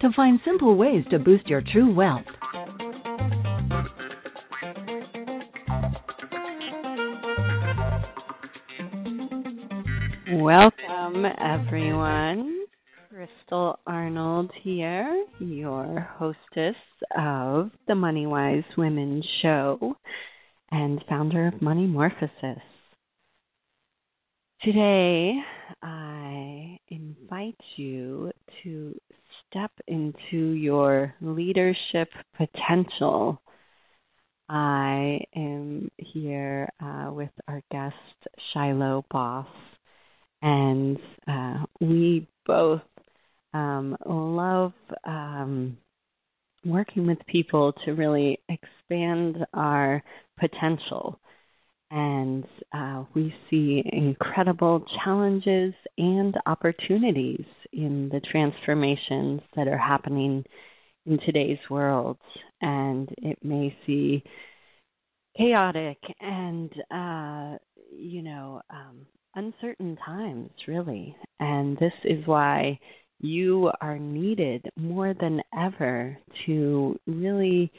[0.00, 2.24] To find simple ways to boost your true wealth.
[10.32, 12.64] Welcome, everyone.
[13.10, 16.76] Crystal Arnold here, your hostess
[17.18, 19.96] of the Money Wise Women Show
[20.70, 22.62] and founder of Money Morphosis.
[24.62, 25.34] Today,
[25.82, 28.30] I invite you
[28.62, 28.94] to
[29.50, 33.40] step into your leadership potential.
[34.48, 37.94] I am here uh, with our guest,
[38.52, 39.46] Shiloh Boss,
[40.42, 42.82] and uh, we both
[43.52, 44.72] um, love
[45.04, 45.76] um,
[46.64, 50.02] working with people to really expand our
[50.38, 51.18] potential.
[51.92, 60.44] And uh, we see incredible challenges and opportunities in the transformations that are happening
[61.06, 62.18] in today's world.
[62.60, 64.22] And it may see
[65.36, 67.56] chaotic and, uh,
[67.92, 71.16] you know, um, uncertain times, really.
[71.38, 72.78] And this is why
[73.20, 77.70] you are needed more than ever to really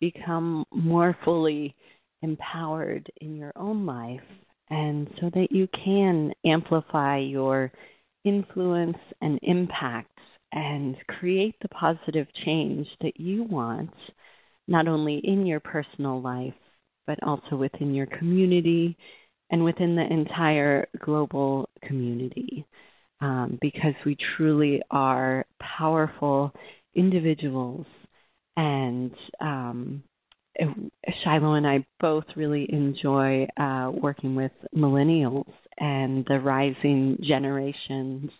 [0.00, 1.74] become more fully
[2.22, 4.20] empowered in your own life
[4.68, 7.72] and so that you can amplify your
[8.24, 13.94] influence and impacts and create the positive change that you want,
[14.68, 16.54] not only in your personal life,
[17.06, 18.96] but also within your community
[19.50, 22.66] and within the entire global community.
[23.22, 26.52] Um, because we truly are powerful
[26.94, 27.84] individuals
[28.56, 29.12] and
[29.42, 30.02] um,
[31.22, 35.50] Shiloh and I both really enjoy uh, working with millennials
[35.80, 38.30] and the rising generations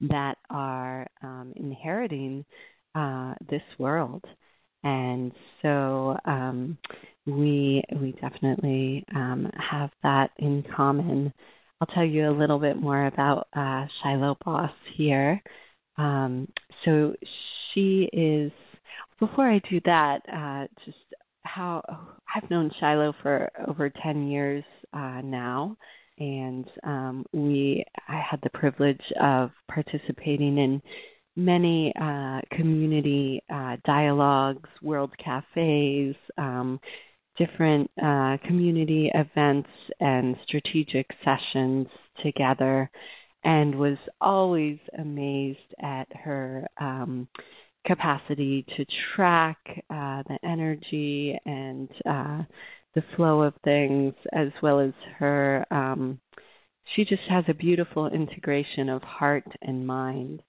[0.00, 2.44] that are um, inheriting
[2.94, 4.24] uh, this world.
[4.82, 5.32] And
[5.62, 6.76] so um,
[7.26, 11.32] we we definitely um, have that in common.
[11.80, 15.40] I'll tell you a little bit more about uh, Shiloh Boss here.
[15.96, 16.48] Um,
[16.84, 17.14] so
[17.72, 18.52] she is.
[19.20, 20.98] Before I do that, uh, just
[21.42, 21.82] how
[22.34, 25.76] I've known Shiloh for over 10 years uh, now,
[26.18, 30.82] and um, we I had the privilege of participating in
[31.36, 36.80] many uh, community uh, dialogues, world cafes, um,
[37.36, 39.68] different uh, community events,
[40.00, 41.88] and strategic sessions
[42.22, 42.88] together,
[43.42, 46.66] and was always amazed at her.
[46.80, 47.28] Um,
[47.86, 49.58] capacity to track
[49.90, 52.42] uh, the energy and uh,
[52.94, 55.64] the flow of things, as well as her.
[55.70, 56.20] Um,
[56.94, 60.42] she just has a beautiful integration of heart and mind,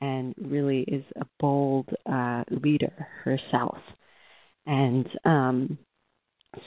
[0.00, 3.78] and really is a bold uh, leader herself.
[4.66, 5.78] And um,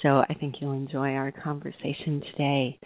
[0.02, 2.80] so I think you'll enjoy our conversation today.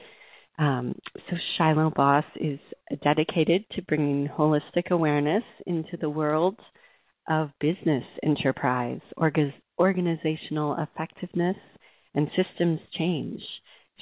[0.59, 0.96] Um,
[1.30, 2.59] so Shiloh Boss is
[3.03, 6.59] dedicated to bringing holistic awareness into the world
[7.30, 9.02] of business enterprise,
[9.80, 11.57] organizational effectiveness,
[12.16, 13.41] and systems change.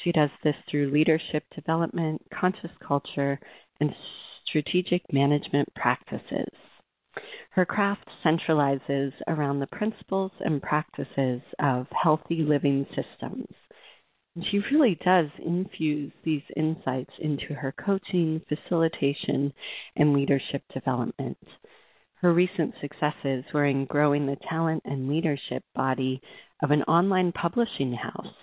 [0.03, 3.39] She does this through leadership development, conscious culture,
[3.79, 3.95] and
[4.45, 6.49] strategic management practices.
[7.51, 13.47] Her craft centralizes around the principles and practices of healthy living systems.
[14.35, 19.53] And she really does infuse these insights into her coaching, facilitation,
[19.95, 21.37] and leadership development.
[22.21, 26.21] Her recent successes were in growing the talent and leadership body
[26.63, 28.33] of an online publishing house,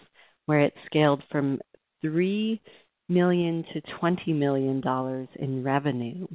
[0.47, 1.61] where it scaled from
[2.03, 2.61] 3
[3.09, 6.27] million to twenty million dollars in revenue.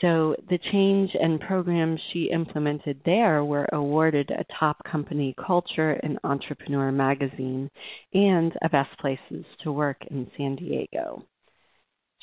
[0.00, 6.18] So the change and programs she implemented there were awarded a top company culture in
[6.24, 7.70] Entrepreneur magazine
[8.12, 11.24] and a best places to work in San Diego.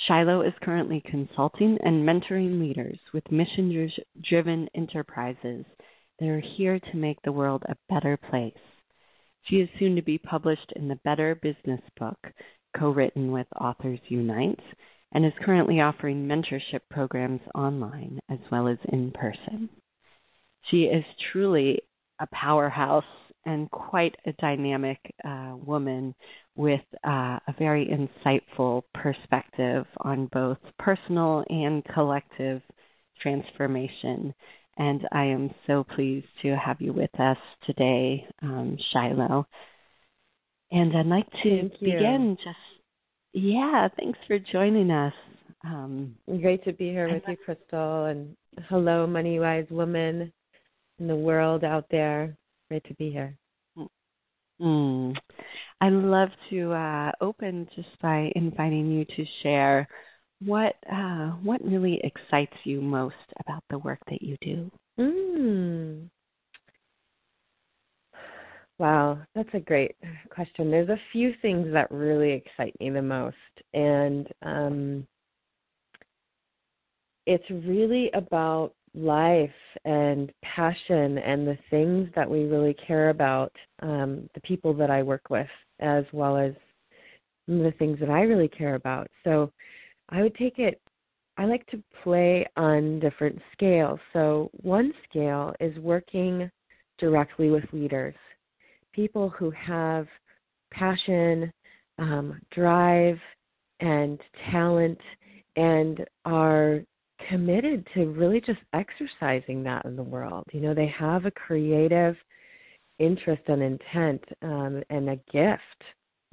[0.07, 5.65] Shiloh is currently consulting and mentoring leaders with mission driven enterprises
[6.19, 8.53] that are here to make the world a better place.
[9.43, 12.17] She is soon to be published in the Better Business book,
[12.77, 14.59] co written with Authors Unite,
[15.11, 19.69] and is currently offering mentorship programs online as well as in person.
[20.69, 21.81] She is truly
[22.19, 23.03] a powerhouse
[23.45, 26.13] and quite a dynamic uh, woman
[26.55, 32.61] with uh, a very insightful perspective on both personal and collective
[33.21, 34.33] transformation.
[34.77, 39.47] And I am so pleased to have you with us today, um, Shiloh.
[40.71, 42.57] And I'd like to begin just,
[43.33, 45.13] yeah, thanks for joining us.
[45.65, 48.05] Um, Great to be here with you, Crystal.
[48.05, 48.35] And
[48.69, 50.31] hello, Money Wise woman
[50.99, 52.35] in the world out there.
[52.71, 53.35] Great to be here.
[54.61, 55.13] Mm.
[55.81, 59.85] I love to uh, open just by inviting you to share
[60.39, 64.71] what uh, what really excites you most about the work that you do.
[64.97, 66.09] Mm.
[68.77, 69.97] Wow, that's a great
[70.29, 70.71] question.
[70.71, 73.35] There's a few things that really excite me the most,
[73.73, 75.07] and um,
[77.25, 79.49] it's really about life
[79.85, 85.01] and passion and the things that we really care about, um, the people that I
[85.01, 85.47] work with,
[85.79, 86.53] as well as
[87.47, 89.07] the things that I really care about.
[89.23, 89.51] So
[90.09, 90.81] I would take it,
[91.37, 93.99] I like to play on different scales.
[94.13, 96.51] So one scale is working
[96.97, 98.15] directly with leaders,
[98.93, 100.07] people who have
[100.71, 101.51] passion,
[101.97, 103.17] um, drive,
[103.79, 104.19] and
[104.51, 104.99] talent
[105.55, 106.81] and are
[107.29, 110.45] committed to really just exercising that in the world.
[110.51, 112.15] You know, they have a creative
[112.99, 115.61] interest and intent um, and a gift.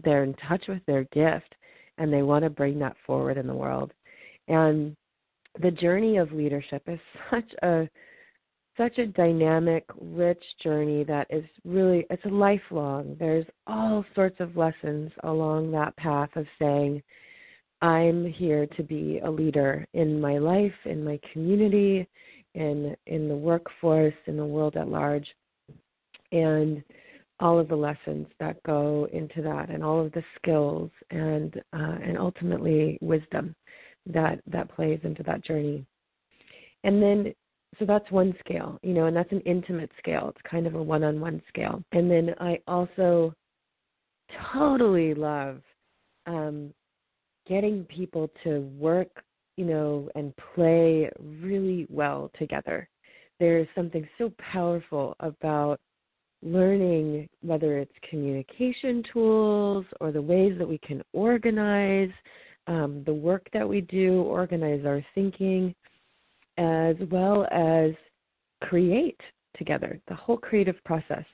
[0.04, 1.54] They're in touch with their gift
[1.98, 3.92] and they want to bring that forward in the world.
[4.46, 4.96] And
[5.60, 7.00] the journey of leadership is
[7.30, 7.88] such a
[8.76, 13.16] such a dynamic, rich journey that is really it's a lifelong.
[13.18, 17.02] There's all sorts of lessons along that path of saying,
[17.80, 22.08] I'm here to be a leader in my life, in my community,
[22.54, 25.26] in in the workforce, in the world at large,
[26.32, 26.82] and
[27.40, 31.98] all of the lessons that go into that, and all of the skills, and uh,
[32.02, 33.54] and ultimately wisdom
[34.06, 35.84] that that plays into that journey.
[36.84, 37.34] And then,
[37.78, 40.28] so that's one scale, you know, and that's an intimate scale.
[40.30, 41.82] It's kind of a one-on-one scale.
[41.92, 43.34] And then I also
[44.52, 45.60] totally love
[46.26, 46.72] um,
[47.48, 49.22] getting people to work,
[49.56, 51.10] you know, and play
[51.42, 52.88] really well together.
[53.40, 55.80] There is something so powerful about
[56.42, 62.10] learning whether it's communication tools or the ways that we can organize
[62.66, 65.74] um, the work that we do, organize our thinking,
[66.58, 67.92] as well as
[68.60, 69.20] create
[69.56, 71.24] together, the whole creative process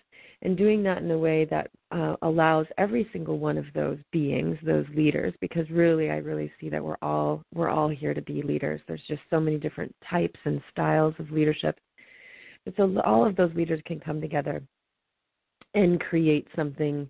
[0.45, 4.59] and doing that in a way that uh, allows every single one of those beings,
[4.63, 8.43] those leaders, because really, I really see that we're all we're all here to be
[8.43, 8.81] leaders.
[8.87, 11.79] There's just so many different types and styles of leadership,
[12.67, 14.63] and so all of those leaders can come together
[15.75, 17.09] and create something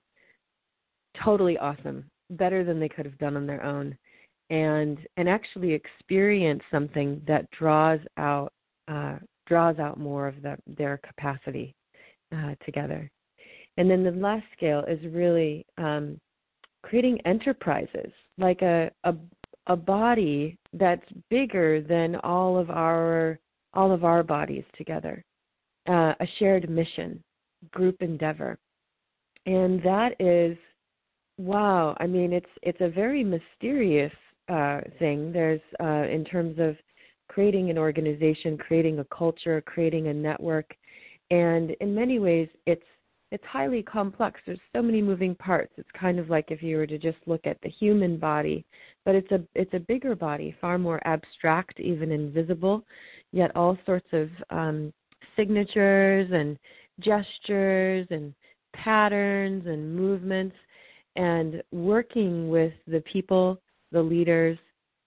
[1.23, 3.97] totally awesome, better than they could have done on their own,
[4.51, 8.53] and and actually experience something that draws out
[8.87, 9.17] uh,
[9.47, 11.75] draws out more of the, their capacity
[12.33, 13.11] uh, together.
[13.77, 16.19] And then the last scale is really um,
[16.83, 19.15] creating enterprises, like a, a
[19.67, 23.39] a body that's bigger than all of our
[23.73, 25.25] all of our bodies together,
[25.89, 27.23] uh, a shared mission,
[27.73, 28.59] group endeavor,
[29.47, 30.57] and that is
[31.39, 31.97] wow.
[31.99, 34.13] I mean, it's it's a very mysterious
[34.49, 35.33] uh, thing.
[35.33, 36.77] There's uh, in terms of
[37.29, 40.77] creating an organization, creating a culture, creating a network,
[41.31, 42.83] and in many ways, it's
[43.35, 44.41] it's highly complex.
[44.47, 45.73] There's so many moving parts.
[45.77, 48.65] It's kind of like if you were to just look at the human body,
[49.05, 52.85] but it's a it's a bigger body, far more abstract, even invisible,
[53.33, 54.93] yet all sorts of um,
[55.35, 56.57] signatures and
[57.01, 58.33] gestures and
[58.73, 60.55] patterns and movements,
[61.17, 63.61] and working with the people,
[63.91, 64.57] the leaders,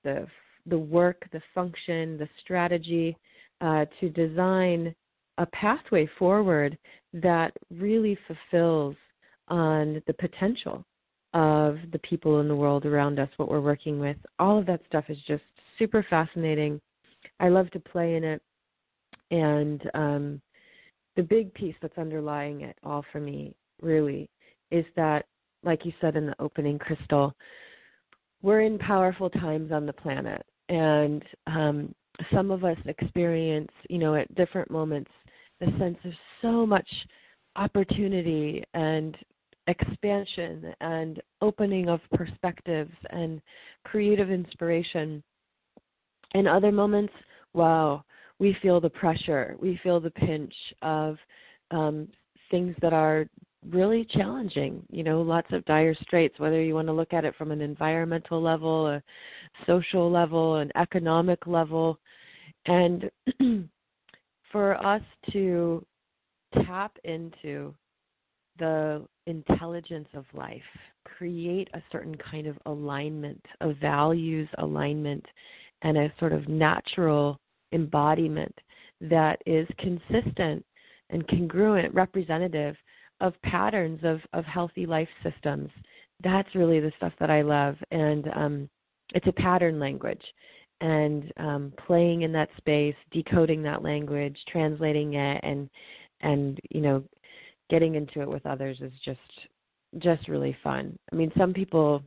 [0.03, 0.27] the
[0.65, 3.15] the work, the function, the strategy
[3.61, 4.93] uh, to design
[5.37, 6.77] a pathway forward
[7.21, 8.95] that really fulfills
[9.47, 10.85] on the potential
[11.33, 14.17] of the people in the world around us, what we're working with.
[14.39, 15.43] All of that stuff is just
[15.77, 16.81] super fascinating.
[17.39, 18.41] I love to play in it.
[19.29, 20.41] And um,
[21.15, 24.29] the big piece that's underlying it all for me, really,
[24.71, 25.25] is that,
[25.63, 27.33] like you said in the opening, Crystal,
[28.41, 30.45] we're in powerful times on the planet.
[30.69, 31.93] And um,
[32.33, 35.11] some of us experience, you know, at different moments,
[35.59, 36.11] the sense of
[36.41, 36.87] so much
[37.55, 39.17] opportunity and
[39.67, 43.41] expansion and opening of perspectives and
[43.83, 45.21] creative inspiration.
[46.35, 47.13] In other moments,
[47.53, 48.03] wow,
[48.39, 51.17] we feel the pressure, we feel the pinch of
[51.71, 52.07] um,
[52.51, 53.27] things that are
[53.69, 54.83] really challenging.
[54.89, 57.61] You know, lots of dire straits, whether you want to look at it from an
[57.61, 59.03] environmental level, a
[59.65, 61.99] social level, an economic level.
[62.65, 63.09] And
[64.51, 65.01] for us
[65.31, 65.85] to
[66.65, 67.73] tap into
[68.59, 70.61] the intelligence of life,
[71.05, 75.25] create a certain kind of alignment, a values alignment,
[75.83, 77.39] and a sort of natural
[77.73, 78.53] embodiment
[79.01, 80.65] that is consistent
[81.09, 82.75] and congruent, representative
[83.21, 85.69] of patterns of, of healthy life systems.
[86.23, 87.75] That's really the stuff that I love.
[87.91, 88.69] And um,
[89.13, 90.21] it's a pattern language.
[90.79, 95.69] And um, playing in that space, decoding that language, translating it, and
[96.21, 97.03] and you know,
[97.69, 99.19] getting into it with others is just
[99.99, 100.97] just really fun.
[101.11, 102.03] I mean, some people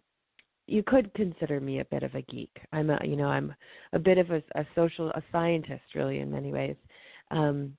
[0.66, 2.56] you could consider me a bit of a geek.
[2.72, 3.54] I'm a you know I'm
[3.92, 6.76] a bit of a, a social a scientist really in many ways.
[7.32, 7.76] Um,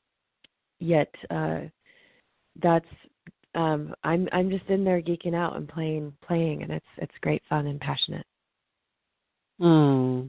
[0.80, 1.62] yet uh,
[2.62, 2.86] that's
[3.56, 7.42] um, I'm I'm just in there geeking out and playing playing and it's it's great
[7.50, 8.26] fun and passionate.
[9.60, 10.28] Hmm.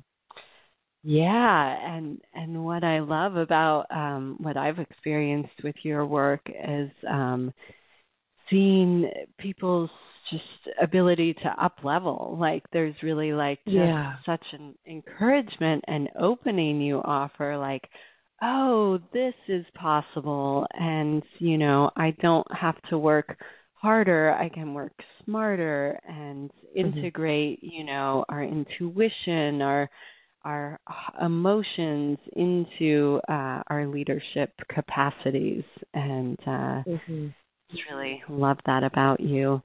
[1.05, 6.91] Yeah, and and what I love about um, what I've experienced with your work is
[7.11, 7.53] um,
[8.49, 9.91] seeing people's
[10.31, 10.45] just
[10.81, 12.37] ability to up level.
[12.41, 14.15] Like there's really like just yeah.
[14.25, 17.57] such an encouragement and opening you offer.
[17.57, 17.89] Like,
[18.41, 23.37] oh, this is possible, and you know I don't have to work
[23.73, 24.33] harder.
[24.35, 24.95] I can work
[25.25, 26.79] smarter and mm-hmm.
[26.79, 27.59] integrate.
[27.59, 27.75] Mm-hmm.
[27.75, 29.91] You know our intuition, our
[30.45, 30.79] our
[31.21, 37.29] emotions into uh, our leadership capacities, and uh, mm-hmm.
[37.71, 39.63] just really love that about you.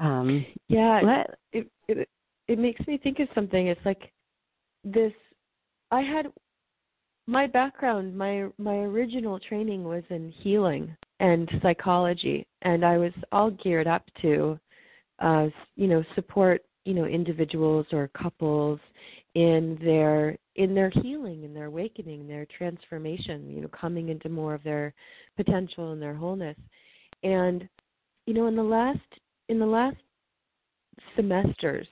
[0.00, 2.08] Um, yeah, let, it, it
[2.48, 3.68] it makes me think of something.
[3.68, 4.10] It's like
[4.84, 5.12] this.
[5.90, 6.26] I had
[7.26, 13.50] my background, my my original training was in healing and psychology, and I was all
[13.50, 14.58] geared up to,
[15.20, 15.46] uh,
[15.76, 18.78] you know, support you know individuals or couples
[19.34, 24.54] in their in their healing in their awakening their transformation you know coming into more
[24.54, 24.94] of their
[25.36, 26.56] potential and their wholeness.
[27.22, 27.68] And
[28.26, 29.00] you know in the last
[29.48, 29.96] in the last
[31.16, 31.88] semesters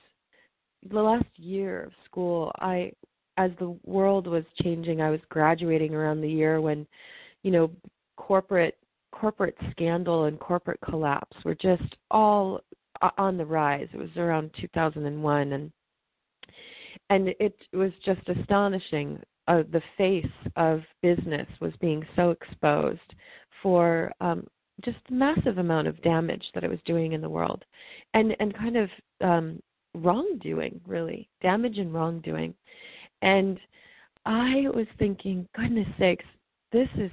[0.91, 2.91] the last year of school i
[3.37, 6.87] as the world was changing i was graduating around the year when
[7.43, 7.69] you know
[8.15, 8.77] corporate
[9.11, 12.59] corporate scandal and corporate collapse were just all
[13.17, 13.87] on the rise.
[13.93, 15.71] It was around 2001 and
[17.13, 19.19] and it was just astonishing.
[19.47, 23.13] Uh, the face of business was being so exposed
[23.61, 24.47] for um,
[24.83, 27.63] just massive amount of damage that it was doing in the world,
[28.13, 28.89] and and kind of
[29.21, 29.61] um,
[29.93, 32.55] wrongdoing, really damage and wrongdoing.
[33.21, 33.59] And
[34.25, 36.25] I was thinking, goodness sakes,
[36.71, 37.11] this is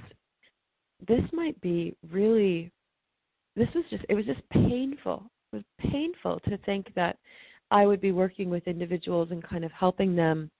[1.07, 2.71] this might be really.
[3.55, 5.23] This was just it was just painful.
[5.51, 7.17] It was painful to think that
[7.71, 10.51] I would be working with individuals and kind of helping them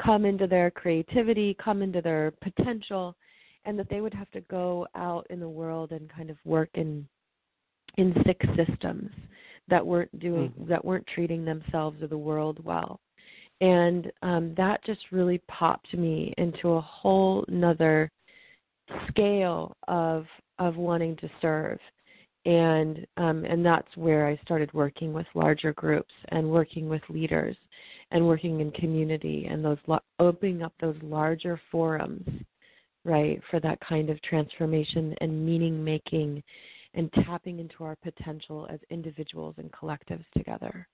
[0.00, 3.16] come into their creativity, come into their potential,
[3.64, 6.70] and that they would have to go out in the world and kind of work
[6.74, 7.06] in
[7.98, 9.10] in sick systems
[9.68, 10.68] that weren't doing mm-hmm.
[10.68, 13.00] that weren't treating themselves or the world well.
[13.60, 18.10] And um, that just really popped me into a whole nother
[19.08, 20.26] scale of
[20.58, 21.78] of wanting to serve
[22.44, 27.56] and um, and that's where I started working with larger groups and working with leaders
[28.10, 29.78] and working in community and those
[30.18, 32.28] opening up those larger forums,
[33.04, 36.42] right, for that kind of transformation and meaning making
[36.94, 40.86] and tapping into our potential as individuals and collectives together.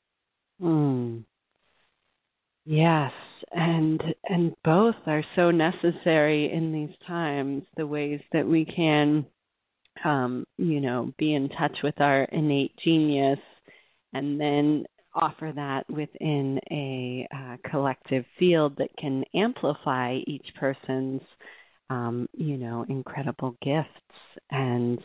[0.62, 1.24] Mm.
[2.64, 3.12] Yes,
[3.52, 7.62] and and both are so necessary in these times.
[7.78, 9.24] The ways that we can
[10.04, 13.38] um, you know, be in touch with our innate genius
[14.12, 21.20] and then offer that within a uh, collective field that can amplify each person's,
[21.90, 23.88] um, you know, incredible gifts.
[24.50, 24.98] And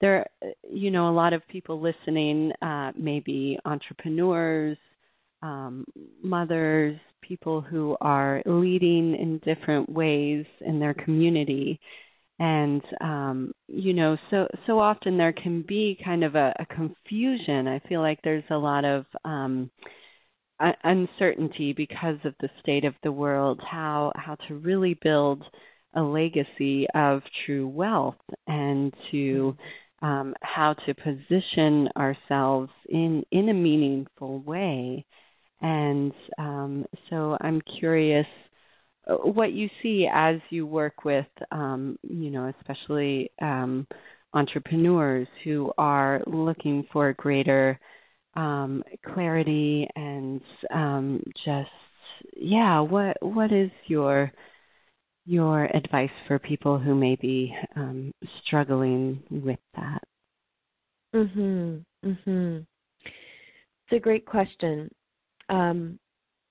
[0.00, 0.26] there,
[0.70, 4.76] you know, a lot of people listening, uh, maybe entrepreneurs,
[5.42, 5.84] um,
[6.22, 11.80] mothers, people who are leading in different ways in their community
[12.38, 17.66] and um, you know so so often there can be kind of a, a confusion.
[17.68, 19.70] I feel like there's a lot of um,
[20.84, 25.44] uncertainty because of the state of the world how how to really build
[25.94, 28.16] a legacy of true wealth
[28.46, 29.56] and to
[30.02, 35.04] um, how to position ourselves in in a meaningful way.
[35.60, 38.26] And um, so i'm curious
[39.08, 43.86] what you see as you work with, um, you know, especially um,
[44.34, 47.78] entrepreneurs who are looking for greater
[48.34, 50.40] um, clarity and
[50.72, 51.70] um, just
[52.36, 54.30] yeah, what what is your
[55.26, 58.12] your advice for people who may be um,
[58.44, 60.02] struggling with that?
[61.14, 61.84] Mhm.
[62.04, 62.66] Mhm.
[63.84, 64.90] It's a great question.
[65.48, 65.98] Um,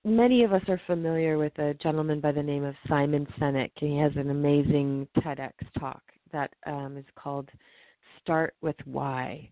[0.07, 3.71] many of us are familiar with a gentleman by the name of Simon Sinek.
[3.75, 7.49] He has an amazing TEDx talk that um, is called
[8.21, 9.49] "Start with Why,"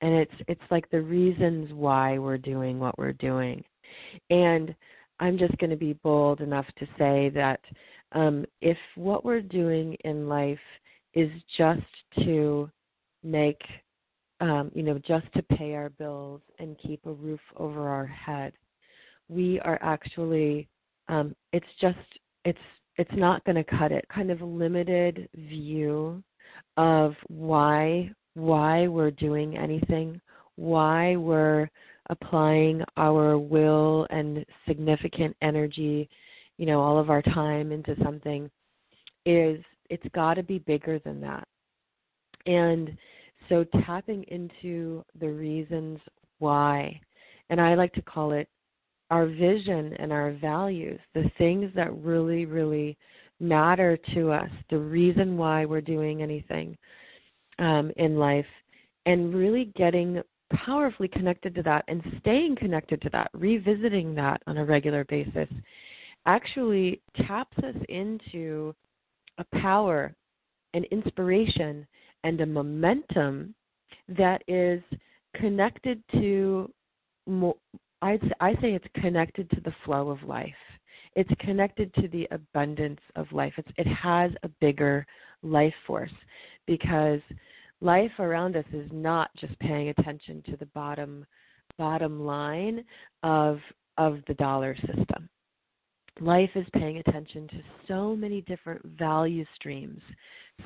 [0.00, 3.64] and it's it's like the reasons why we're doing what we're doing.
[4.30, 4.74] And
[5.20, 7.60] I'm just going to be bold enough to say that
[8.12, 10.58] um, if what we're doing in life
[11.14, 11.82] is just
[12.24, 12.68] to
[13.22, 13.62] make,
[14.40, 18.52] um, you know, just to pay our bills and keep a roof over our head,
[19.28, 20.68] we are actually,
[21.08, 21.98] um, it's just,
[22.44, 22.58] it's,
[22.96, 24.04] it's not going to cut it.
[24.08, 26.22] Kind of limited view
[26.76, 30.20] of why why we're doing anything,
[30.56, 31.70] why we're
[32.10, 36.08] applying our will and significant energy,
[36.58, 38.50] you know, all of our time into something
[39.24, 41.46] is it's got to be bigger than that.
[42.46, 42.96] And
[43.48, 45.98] so tapping into the reasons
[46.40, 47.00] why,
[47.50, 48.48] and I like to call it
[49.14, 52.98] our vision and our values, the things that really, really
[53.38, 56.76] matter to us, the reason why we're doing anything
[57.60, 58.44] um, in life,
[59.06, 60.20] and really getting
[60.52, 65.48] powerfully connected to that and staying connected to that, revisiting that on a regular basis,
[66.26, 68.74] actually taps us into
[69.38, 70.12] a power,
[70.72, 71.86] an inspiration,
[72.24, 73.54] and a momentum
[74.08, 74.82] that is
[75.36, 76.68] connected to
[78.04, 80.52] I'd, I say it's connected to the flow of life.
[81.16, 83.54] It's connected to the abundance of life.
[83.56, 85.06] It's, it has a bigger
[85.42, 86.12] life force
[86.66, 87.20] because
[87.80, 91.24] life around us is not just paying attention to the bottom
[91.78, 92.84] bottom line
[93.22, 93.58] of
[93.96, 95.28] of the dollar system.
[96.20, 97.56] Life is paying attention to
[97.88, 100.00] so many different value streams,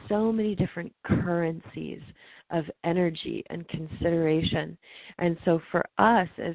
[0.08, 2.02] so many different currencies
[2.50, 4.76] of energy and consideration.
[5.18, 6.54] And so for us as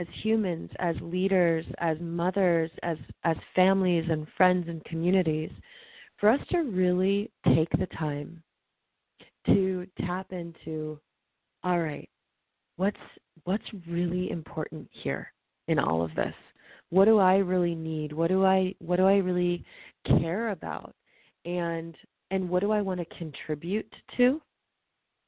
[0.00, 5.50] as humans, as leaders, as mothers, as as families and friends and communities,
[6.18, 8.42] for us to really take the time
[9.46, 10.98] to tap into
[11.62, 12.08] all right
[12.80, 12.96] what's
[13.44, 15.30] what's really important here
[15.68, 16.34] in all of this?
[16.88, 18.10] What do i really need?
[18.12, 19.62] What do i what do i really
[20.06, 20.94] care about?
[21.44, 21.94] And
[22.30, 24.40] and what do i want to contribute to?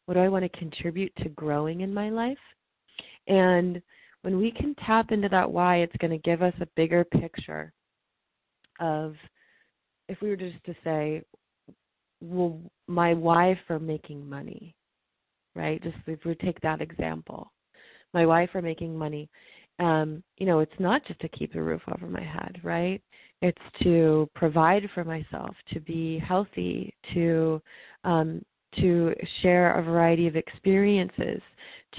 [0.06, 2.44] What do i want to contribute to growing in my life?
[3.28, 3.82] And
[4.22, 7.72] when we can tap into that why it's going to give us a bigger picture
[8.80, 9.14] of
[10.08, 11.22] if we were just to say
[12.22, 14.74] well, my why for making money,
[15.56, 15.82] right?
[15.82, 17.50] Just if we take that example,
[18.14, 19.28] my why for making money,
[19.78, 23.02] um, you know, it's not just to keep the roof over my head, right?
[23.40, 27.60] It's to provide for myself, to be healthy, to
[28.04, 28.42] um,
[28.76, 31.42] to share a variety of experiences,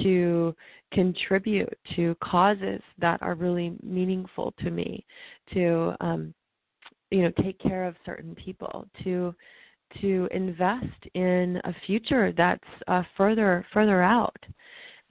[0.01, 0.55] to
[0.91, 5.05] contribute to causes that are really meaningful to me,
[5.53, 6.33] to um,
[7.11, 9.33] you know take care of certain people, to
[10.01, 14.37] to invest in a future that's uh, further further out,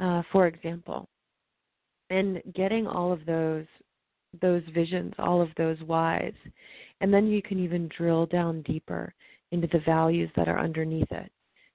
[0.00, 1.08] uh, for example,
[2.10, 3.66] and getting all of those
[4.40, 6.32] those visions, all of those whys,
[7.00, 9.12] and then you can even drill down deeper
[9.50, 11.30] into the values that are underneath it.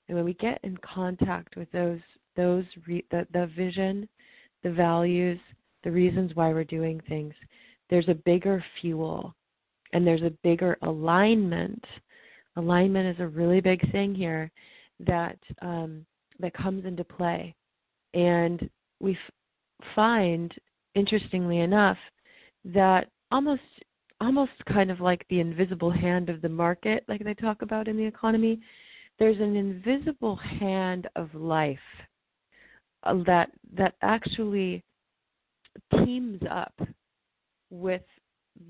[0.08, 2.00] And when we get in contact with those
[2.38, 4.08] those re- the, the vision,
[4.64, 5.40] the values,
[5.84, 7.34] the reasons why we're doing things,
[7.90, 9.36] there's a bigger fuel
[9.94, 11.84] and there's a bigger alignment.
[12.56, 14.52] Alignment is a really big thing here
[15.06, 16.06] that um,
[16.40, 17.56] that comes into play,
[18.14, 18.70] and
[19.00, 20.54] we f- find,
[20.96, 21.98] interestingly enough,
[22.66, 23.62] that almost
[24.20, 27.96] almost kind of like the invisible hand of the market, like they talk about in
[27.96, 28.60] the economy,
[29.20, 31.78] there's an invisible hand of life
[33.26, 34.84] that that actually
[36.04, 36.74] teams up
[37.70, 38.02] with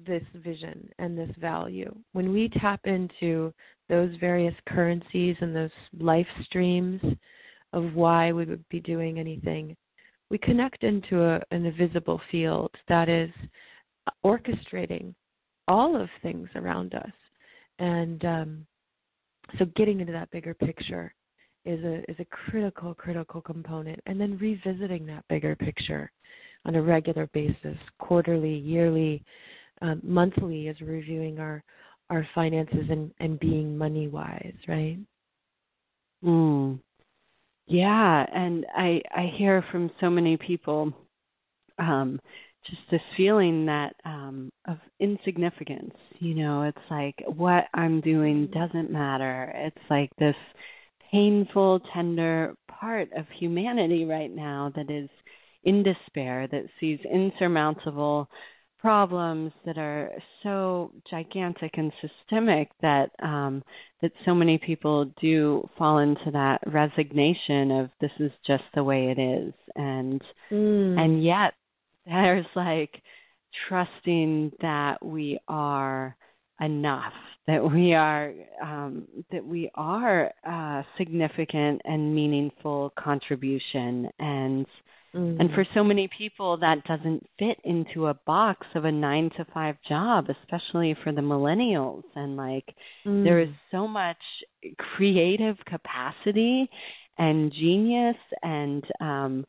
[0.06, 1.94] this vision and this value.
[2.14, 3.54] When we tap into
[3.90, 7.02] those various currencies and those life streams
[7.74, 9.76] of why we would be doing anything,
[10.30, 13.32] we connect into a, an invisible field that is
[14.26, 15.14] orchestrating
[15.68, 17.12] all of things around us.
[17.80, 18.66] And um,
[19.58, 21.14] so getting into that bigger picture
[21.68, 26.12] is a is a critical critical component and then revisiting that bigger picture
[26.66, 29.24] on a regular basis quarterly yearly
[29.82, 31.64] um, monthly as reviewing our
[32.10, 34.98] our finances and and being money wise, right?
[36.24, 36.80] Mm.
[37.68, 40.94] Yeah, and I I hear from so many people
[41.80, 42.20] um
[42.66, 48.92] just this feeling that um of insignificance you know it's like what i'm doing doesn't
[48.92, 50.36] matter it's like this
[51.12, 55.10] painful tender part of humanity right now that is
[55.64, 58.30] in despair that sees insurmountable
[58.80, 60.12] problems that are
[60.44, 63.64] so gigantic and systemic that um
[64.02, 69.08] that so many people do fall into that resignation of this is just the way
[69.08, 71.00] it is and mm.
[71.00, 71.54] and yet
[72.06, 73.02] there's like
[73.68, 76.16] trusting that we are
[76.62, 77.14] enough
[77.48, 84.66] that we are um, that we are a significant and meaningful contribution and
[85.16, 85.40] mm-hmm.
[85.40, 89.46] and for so many people that doesn't fit into a box of a 9 to
[89.54, 93.24] 5 job especially for the millennials and like mm.
[93.24, 94.18] there is so much
[94.96, 96.70] creative capacity
[97.18, 99.46] and genius and um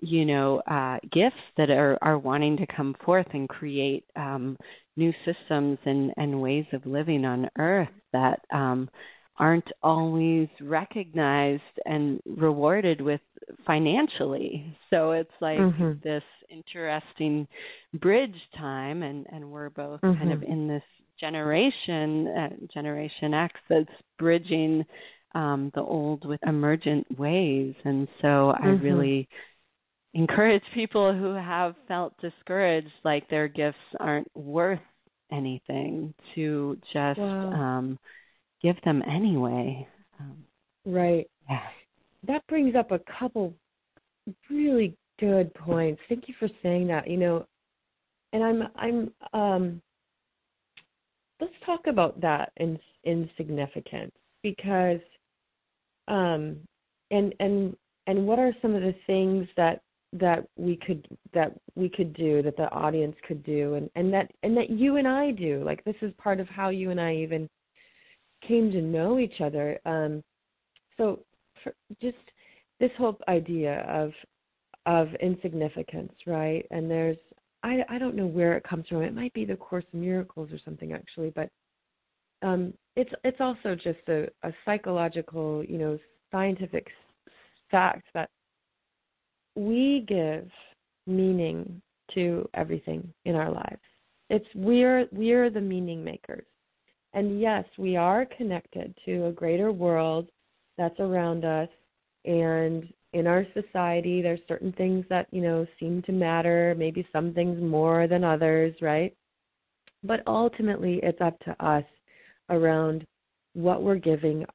[0.00, 4.56] you know uh, gifts that are are wanting to come forth and create um,
[5.00, 8.88] new systems and and ways of living on Earth that um,
[9.36, 13.22] aren't always recognized and rewarded with
[13.66, 14.76] financially.
[14.90, 15.92] So it's like mm-hmm.
[16.04, 17.48] this interesting
[17.94, 20.18] bridge time, and and we're both mm-hmm.
[20.18, 20.52] kind of mm-hmm.
[20.52, 20.82] in this
[21.18, 24.84] generation, uh, Generation X, that's bridging
[25.34, 27.74] um, the old with emergent ways.
[27.84, 28.66] And so mm-hmm.
[28.66, 29.28] I really
[30.14, 34.80] encourage people who have felt discouraged, like their gifts aren't worth
[35.32, 37.52] anything, to just wow.
[37.52, 37.98] um,
[38.62, 39.86] give them anyway.
[40.18, 40.44] Um,
[40.84, 41.28] right.
[41.48, 41.60] Yeah.
[42.26, 43.54] That brings up a couple
[44.50, 46.00] really good points.
[46.08, 47.08] Thank you for saying that.
[47.08, 47.46] You know,
[48.32, 49.82] and I'm I'm um
[51.40, 54.12] let's talk about that in insignificance
[54.42, 55.00] because
[56.08, 56.58] um
[57.10, 61.88] and and and what are some of the things that that we could that we
[61.88, 65.30] could do that the audience could do and and that and that you and I
[65.30, 65.62] do.
[65.64, 67.48] Like this is part of how you and I even
[68.46, 69.78] came to know each other.
[69.84, 70.22] Um
[70.96, 71.20] so
[72.00, 72.16] just
[72.80, 74.12] this whole idea of
[74.86, 76.66] of insignificance right?
[76.70, 77.18] And there's
[77.62, 79.02] I I don't know where it comes from.
[79.02, 81.48] It might be the course of miracles or something actually but
[82.42, 85.98] um it's it's also just a, a psychological you know
[86.32, 86.88] scientific
[87.70, 88.28] fact that
[89.56, 90.48] we give
[91.06, 91.80] meaning
[92.14, 93.80] to everything in our lives.
[94.28, 96.46] It's we're we're the meaning makers.
[97.12, 100.30] And yes, we are connected to a greater world
[100.78, 101.68] that's around us
[102.24, 107.34] and in our society there's certain things that, you know, seem to matter, maybe some
[107.34, 109.14] things more than others, right?
[110.04, 111.84] But ultimately it's up to us
[112.48, 113.04] around
[113.54, 114.46] what we're giving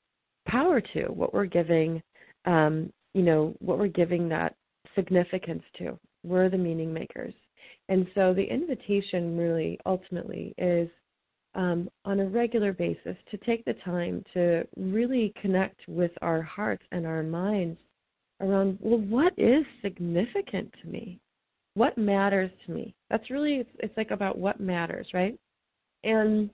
[0.47, 2.01] power to, what we're giving
[2.45, 4.55] um, you know, what we're giving that
[4.95, 5.99] significance to.
[6.23, 7.34] We're the meaning makers.
[7.89, 10.89] And so the invitation really ultimately is
[11.53, 16.84] um, on a regular basis to take the time to really connect with our hearts
[16.91, 17.79] and our minds
[18.41, 21.19] around, well, what is significant to me?
[21.75, 22.93] What matters to me?
[23.10, 25.38] That's really, it's, it's like about what matters, right?
[26.03, 26.49] And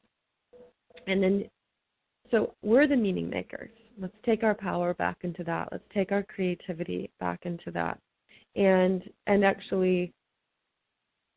[1.08, 1.45] and then
[2.30, 3.69] so we're the meaning makers.
[3.99, 5.69] Let's take our power back into that.
[5.71, 7.99] Let's take our creativity back into that
[8.55, 10.13] and and actually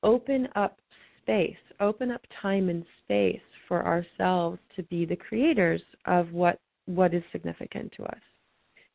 [0.03, 0.79] open up
[1.23, 7.15] space, open up time and space for ourselves to be the creators of what what
[7.15, 8.21] is significant to us.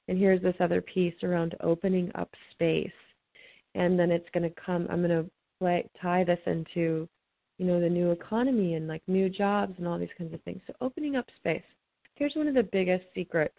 [0.08, 2.91] And here's this other piece around opening up space.
[3.75, 5.29] And then it's going to come I'm going to
[5.60, 7.08] play, tie this into
[7.58, 10.62] you know the new economy and like new jobs and all these kinds of things.
[10.67, 11.63] So opening up space.
[12.15, 13.58] Here's one of the biggest secrets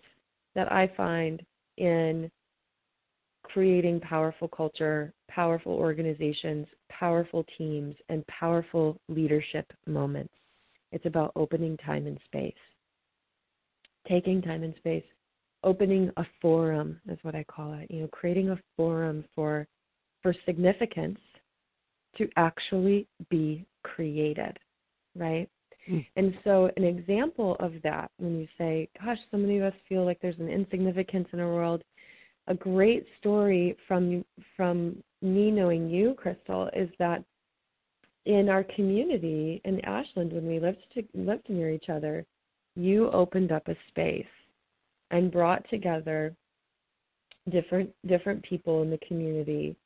[0.55, 1.43] that I find
[1.77, 2.31] in
[3.53, 10.35] creating powerful culture, powerful organizations, powerful teams, and powerful leadership moments.
[10.93, 12.55] It's about opening time and space.
[14.09, 15.05] Taking time and space,
[15.63, 17.91] opening a forum is what I call it.
[17.91, 19.67] You know, creating a forum for
[20.23, 21.19] for significance
[22.19, 24.59] to actually be created,
[25.15, 25.49] right?
[25.91, 26.05] Mm.
[26.17, 30.05] And so, an example of that, when you say, "Gosh, so many of us feel
[30.05, 31.83] like there's an insignificance in our world,"
[32.51, 34.25] a great story from
[34.57, 37.23] from me knowing you, Crystal, is that
[38.27, 42.27] in our community in Ashland, when we lived to, lived near each other,
[42.75, 44.27] you opened up a space
[45.13, 46.35] and brought together
[47.51, 49.77] different different people in the community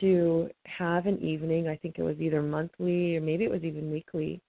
[0.00, 3.90] to have an evening, I think it was either monthly or maybe it was even
[3.90, 4.40] weekly,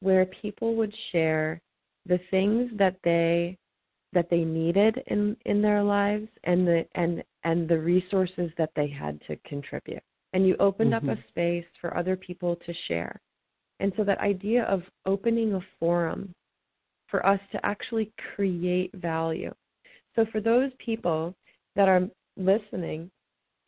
[0.00, 1.60] where people would share
[2.06, 3.58] the things that they
[4.12, 8.88] that they needed in in their lives and the and and the resources that they
[8.88, 11.08] had to contribute and you opened mm-hmm.
[11.08, 11.28] up a mm-hmm.
[11.28, 13.20] space for other people to share
[13.80, 16.32] and so that idea of opening a forum
[17.08, 19.52] for us to actually create value
[20.16, 21.34] so for those people
[21.76, 23.10] that are listening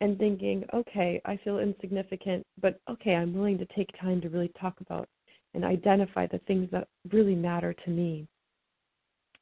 [0.01, 4.51] and thinking okay i feel insignificant but okay i'm willing to take time to really
[4.59, 5.07] talk about
[5.53, 8.27] and identify the things that really matter to me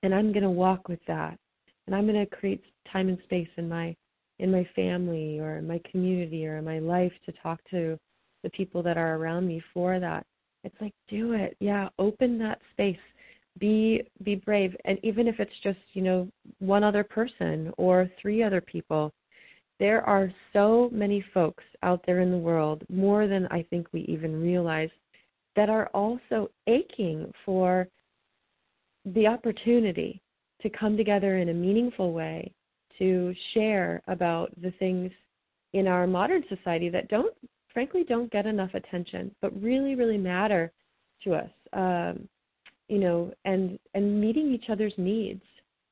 [0.03, 1.37] and I'm going to walk with that.
[1.87, 3.95] And I'm going to create time and space in my
[4.39, 7.97] in my family or in my community or in my life to talk to
[8.43, 10.25] the people that are around me for that.
[10.63, 11.57] It's like do it.
[11.59, 12.97] Yeah, open that space.
[13.59, 18.43] Be be brave and even if it's just, you know, one other person or three
[18.43, 19.11] other people,
[19.79, 24.01] there are so many folks out there in the world, more than I think we
[24.01, 24.89] even realize,
[25.55, 27.87] that are also aching for
[29.05, 30.21] the opportunity
[30.61, 32.51] to come together in a meaningful way
[32.97, 35.11] to share about the things
[35.73, 37.33] in our modern society that don't
[37.73, 40.71] frankly don't get enough attention but really really matter
[41.23, 42.27] to us um,
[42.87, 45.43] you know and and meeting each other's needs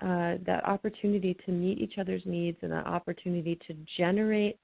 [0.01, 4.57] uh, that opportunity to meet each other's needs and that opportunity to generate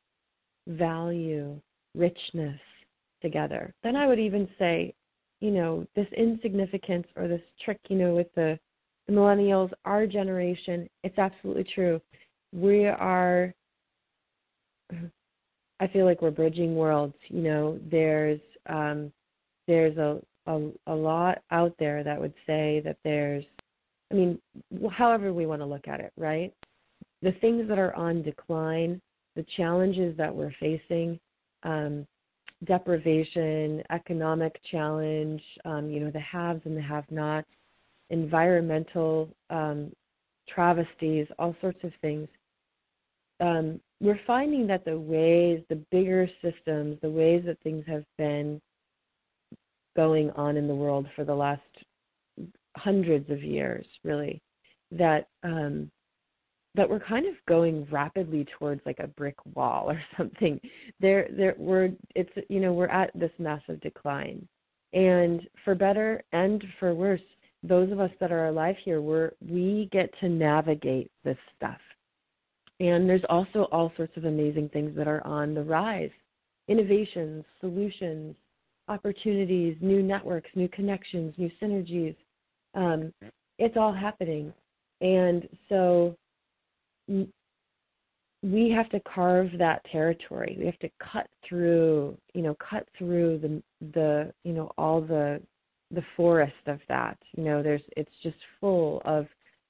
[0.67, 1.59] value
[1.95, 2.59] richness
[3.21, 3.73] together.
[3.83, 4.93] Then i would even say
[5.43, 8.57] you know this insignificance or this trick you know with the,
[9.07, 11.99] the millennials our generation it's absolutely true.
[12.53, 13.53] We are
[15.81, 17.77] i feel like we're bridging worlds you know.
[17.91, 19.11] There's um
[19.67, 23.43] there's a a, a lot out there that would say that there's
[24.11, 24.39] i mean
[24.91, 26.53] however we want to look at it right?
[27.21, 29.01] The things that are on decline
[29.35, 31.19] the challenges that we're facing
[31.63, 32.07] um,
[32.65, 37.47] deprivation, economic challenge, um, you know, the haves and the have-nots,
[38.09, 39.91] environmental um,
[40.47, 42.27] travesties, all sorts of things.
[43.39, 48.61] Um, we're finding that the ways, the bigger systems, the ways that things have been
[49.95, 51.61] going on in the world for the last
[52.77, 54.41] hundreds of years, really,
[54.91, 55.89] that um,
[56.75, 60.59] that we're kind of going rapidly towards like a brick wall or something.
[60.99, 64.47] There, there, we're it's you know we're at this massive decline,
[64.93, 67.21] and for better and for worse,
[67.61, 71.79] those of us that are alive here, we're we get to navigate this stuff.
[72.79, 76.09] And there's also all sorts of amazing things that are on the rise,
[76.67, 78.35] innovations, solutions,
[78.87, 82.15] opportunities, new networks, new connections, new synergies.
[82.73, 83.13] Um,
[83.59, 84.51] it's all happening,
[85.01, 86.17] and so
[87.07, 90.55] we have to carve that territory.
[90.59, 93.63] We have to cut through, you know, cut through the
[93.93, 95.41] the you know all the
[95.91, 97.17] the forest of that.
[97.37, 99.27] You know, there's it's just full of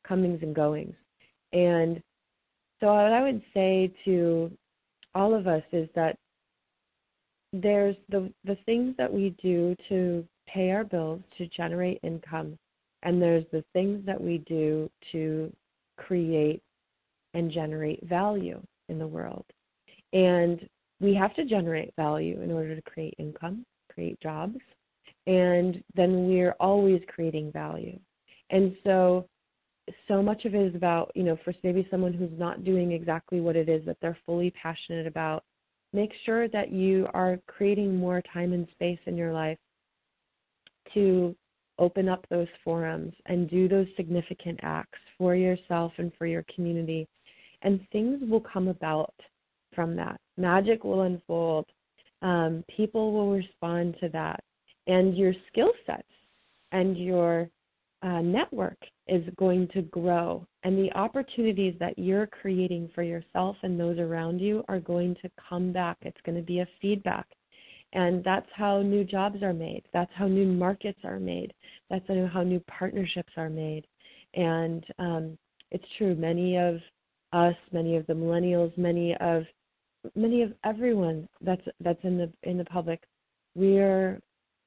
[0.07, 0.95] comings and goings.
[1.53, 2.01] And
[2.79, 4.51] so what I would say to
[5.15, 6.17] all of us is that
[7.51, 12.57] there's the the things that we do to pay our bills to generate income
[13.03, 15.53] and there's the things that we do to
[15.97, 16.61] create
[17.33, 19.45] and generate value in the world.
[20.13, 20.67] And
[20.99, 24.57] we have to generate value in order to create income, create jobs,
[25.27, 27.97] and then we're always creating value.
[28.49, 29.27] And so,
[30.07, 33.41] so much of it is about, you know, for maybe someone who's not doing exactly
[33.41, 35.43] what it is that they're fully passionate about,
[35.91, 39.57] make sure that you are creating more time and space in your life
[40.93, 41.35] to
[41.79, 47.07] open up those forums and do those significant acts for yourself and for your community
[47.63, 49.13] and things will come about
[49.73, 50.19] from that.
[50.37, 51.65] Magic will unfold.
[52.21, 54.41] Um, people will respond to that,
[54.87, 56.03] and your skill sets
[56.71, 57.49] and your
[58.01, 63.79] uh, network is going to grow, and the opportunities that you're creating for yourself and
[63.79, 65.97] those around you are going to come back.
[66.01, 67.27] It's going to be a feedback.
[67.93, 69.83] And that's how new jobs are made.
[69.93, 71.53] That's how new markets are made.
[71.89, 73.85] That's how new partnerships are made.
[74.33, 75.37] And um,
[75.69, 76.79] it's true, many of
[77.33, 79.43] us, many of the millennials, many of
[80.15, 83.01] many of everyone that's that's in the in the public,
[83.55, 84.19] we're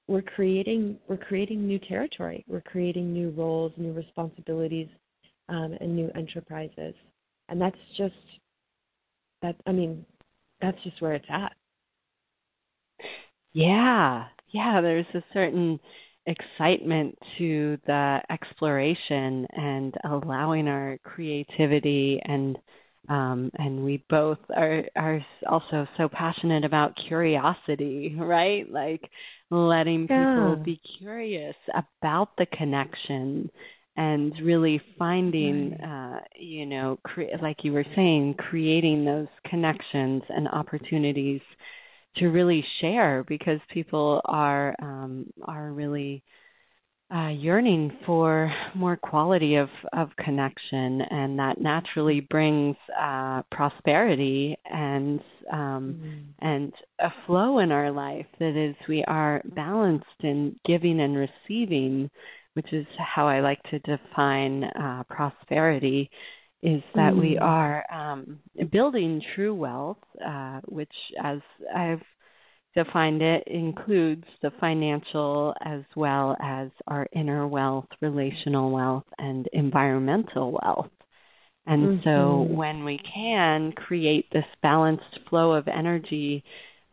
[0.08, 2.44] we're creating we're creating new territory.
[2.48, 4.88] We're creating new roles, new responsibilities,
[5.48, 6.94] um, and new enterprises,
[7.48, 8.14] and that's just
[9.42, 9.56] that.
[9.66, 10.04] I mean,
[10.60, 11.52] that's just where it's at.
[13.52, 14.80] Yeah, yeah.
[14.80, 15.80] There's a certain
[16.26, 22.58] excitement to the exploration and allowing our creativity and
[23.08, 28.68] Um, and we both are are also so passionate about curiosity, right?
[28.70, 29.08] Like
[29.50, 30.64] letting people yeah.
[30.64, 33.48] be curious about the connection
[33.96, 35.90] and really finding right.
[35.90, 41.40] uh, you know cre- like you were saying creating those connections and opportunities
[42.18, 46.22] to really share because people are um, are really
[47.14, 55.20] uh, yearning for more quality of, of connection, and that naturally brings uh, prosperity and
[55.52, 56.24] um, mm.
[56.40, 58.26] and a flow in our life.
[58.40, 62.10] That is, we are balanced in giving and receiving,
[62.54, 66.10] which is how I like to define uh, prosperity.
[66.66, 67.20] Is that mm.
[67.20, 68.40] we are um,
[68.72, 71.38] building true wealth, uh, which, as
[71.74, 72.02] I've
[72.74, 80.58] defined it includes the financial as well as our inner wealth, relational wealth, and environmental
[80.60, 80.90] wealth.
[81.66, 82.08] And mm-hmm.
[82.08, 86.42] so when we can create this balanced flow of energy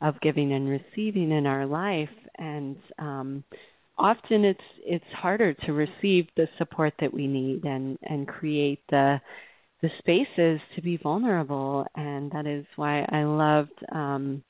[0.02, 3.44] of giving and receiving in our life and um,
[3.98, 9.20] often it's it's harder to receive the support that we need and and create the
[9.84, 14.41] the spaces to be vulnerable and that is why I loved um,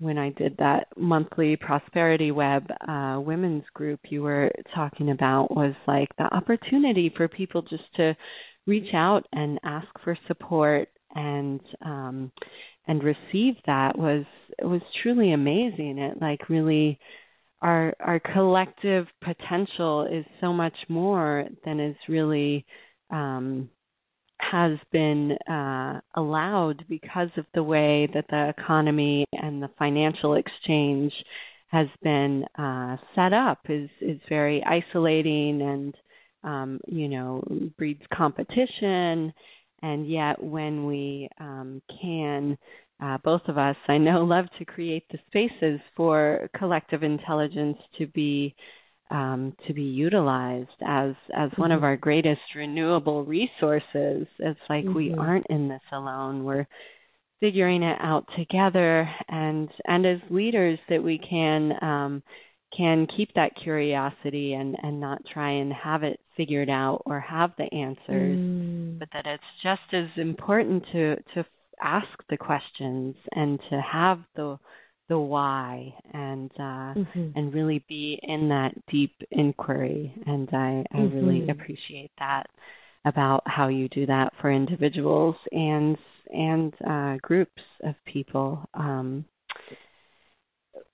[0.00, 5.74] when I did that monthly prosperity web uh, women's group you were talking about was
[5.86, 8.16] like the opportunity for people just to
[8.66, 12.32] reach out and ask for support and um,
[12.88, 14.24] and receive that was
[14.62, 15.98] was truly amazing.
[15.98, 16.98] It like really
[17.62, 22.64] our our collective potential is so much more than is really
[23.10, 23.68] um,
[24.50, 31.12] has been uh, allowed because of the way that the economy and the financial exchange
[31.68, 35.94] has been uh, set up is is very isolating and
[36.42, 37.42] um, you know
[37.78, 39.32] breeds competition.
[39.82, 42.58] And yet when we um, can
[43.02, 48.06] uh, both of us I know love to create the spaces for collective intelligence to
[48.08, 48.54] be
[49.10, 51.84] um, to be utilized as as one of Mm-hmm.
[51.84, 54.26] our greatest renewable resources.
[54.38, 55.18] It's like we Mhm.
[55.18, 56.44] aren't in this alone.
[56.44, 56.66] We're
[57.40, 62.22] figuring it out together, and and as leaders that we can um,
[62.76, 67.52] can keep that curiosity and and not try and have it figured out or have
[67.56, 68.98] the answers, Mm.
[68.98, 71.44] but that it's just as important to to
[71.82, 74.58] ask the questions and to have the
[75.10, 77.32] the why and uh, Mhm.
[77.34, 80.14] and really be in that deep inquiry.
[80.26, 81.50] And I, I really Mhm.
[81.50, 82.46] appreciate that
[83.04, 85.98] about how you do that for individuals and
[86.32, 88.64] and uh, groups of people.
[88.72, 89.24] Um,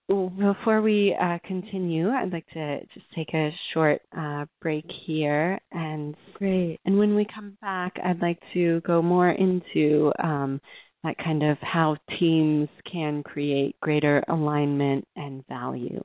[0.08, 6.14] before we uh, continue, I'd like to just take a short uh, break here, and
[6.34, 6.78] Great.
[6.84, 10.60] and when we come back, I'd like to go more into um,
[11.04, 16.02] that kind of how teams can create greater alignment and value.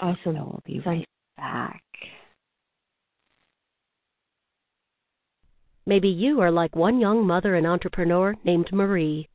[0.00, 0.18] Awesome.
[0.24, 1.82] So we'll be Sounds- right back.
[5.84, 9.28] Maybe you are like one young mother and entrepreneur named Marie.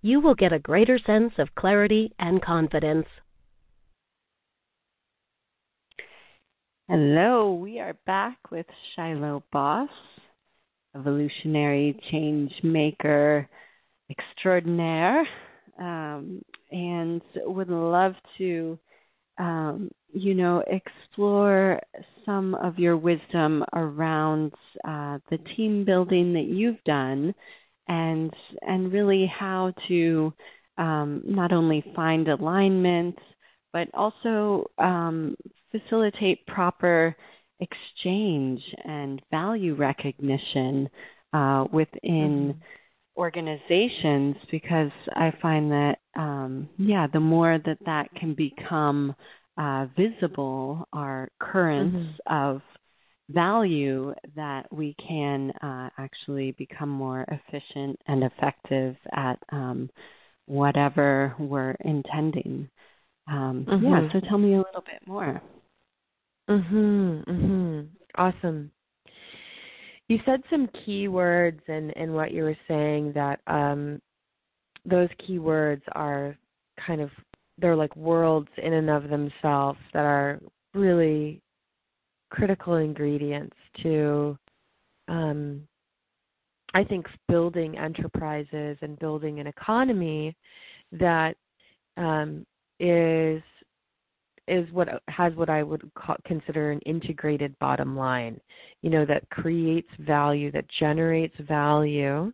[0.00, 3.06] You will get a greater sense of clarity and confidence.
[6.88, 9.88] Hello, we are back with Shiloh Boss,
[10.94, 13.48] evolutionary change maker
[14.10, 15.26] extraordinaire,
[15.78, 18.78] um, and would love to,
[19.38, 21.80] um, you know, explore
[22.24, 24.52] some of your wisdom around
[24.86, 27.34] uh, the team building that you've done,
[27.88, 28.32] and
[28.62, 30.32] and really how to
[30.78, 33.18] um, not only find alignment,
[33.72, 35.36] but also um,
[35.70, 37.16] facilitate proper
[37.60, 40.88] exchange and value recognition
[41.32, 43.20] uh, within mm-hmm.
[43.20, 49.14] organizations because I find that, um, yeah, the more that that can become
[49.58, 52.34] uh, visible, our currents mm-hmm.
[52.34, 52.62] of
[53.30, 59.88] value that we can uh, actually become more efficient and effective at um,
[60.46, 62.68] whatever we're intending.
[63.28, 63.84] Um, mm-hmm.
[63.86, 65.40] Yeah, so tell me a little bit more.
[66.48, 67.24] Mhm.
[67.24, 67.88] Mhm.
[68.16, 68.70] Awesome.
[70.08, 74.02] You said some key words in in what you were saying that um
[74.84, 76.36] those key words are
[76.84, 77.10] kind of
[77.58, 80.40] they're like worlds in and of themselves that are
[80.74, 81.40] really
[82.30, 84.36] critical ingredients to
[85.08, 85.66] um
[86.74, 90.34] I think building enterprises and building an economy
[90.92, 91.36] that
[91.96, 92.46] um,
[92.80, 93.42] is
[94.48, 98.40] is what has what I would call, consider an integrated bottom line.
[98.82, 102.32] You know that creates value, that generates value,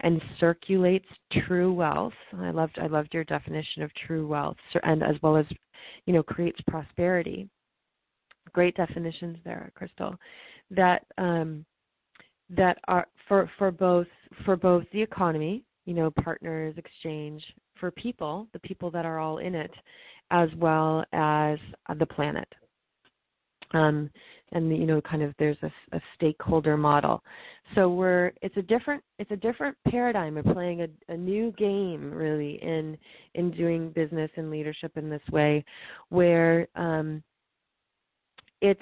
[0.00, 1.06] and circulates
[1.46, 2.12] true wealth.
[2.38, 5.46] I loved I loved your definition of true wealth, and as well as
[6.06, 7.48] you know creates prosperity.
[8.52, 10.16] Great definitions there, Crystal.
[10.70, 11.64] That um,
[12.48, 14.08] that are for for both
[14.44, 17.42] for both the economy, you know, partners, exchange,
[17.78, 19.72] for people, the people that are all in it,
[20.30, 21.58] as well as
[21.98, 22.48] the planet.
[23.72, 24.10] Um,
[24.52, 27.22] and you know, kind of there's a, a, stakeholder model.
[27.74, 30.34] So we're it's a different it's a different paradigm.
[30.34, 32.96] We're playing a, a new game really in
[33.34, 35.64] in doing business and leadership in this way,
[36.08, 37.22] where um,
[38.60, 38.80] it's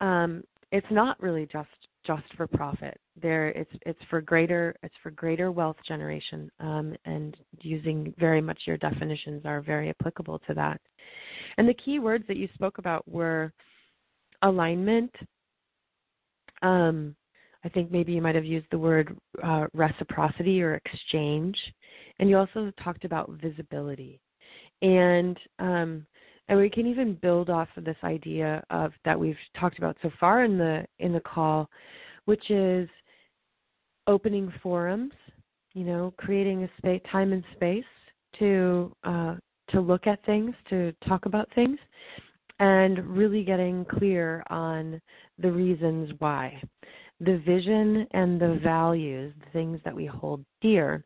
[0.00, 0.42] um,
[0.72, 1.68] it's not really just
[2.06, 2.98] just for profit.
[3.20, 8.62] There, it's it's for greater it's for greater wealth generation, um, and using very much
[8.66, 10.80] your definitions are very applicable to that.
[11.58, 13.52] And the key words that you spoke about were
[14.42, 15.14] alignment.
[16.62, 17.14] Um,
[17.64, 21.56] I think maybe you might have used the word uh, reciprocity or exchange,
[22.18, 24.20] and you also talked about visibility.
[24.82, 26.06] And um,
[26.48, 30.10] and we can even build off of this idea of that we've talked about so
[30.18, 31.68] far in the in the call
[32.26, 32.88] which is
[34.06, 35.12] opening forums
[35.74, 37.84] you know creating a space time and space
[38.38, 39.34] to uh,
[39.70, 41.78] to look at things to talk about things
[42.58, 45.00] and really getting clear on
[45.38, 46.60] the reasons why.
[47.20, 51.04] The vision and the values the things that we hold dear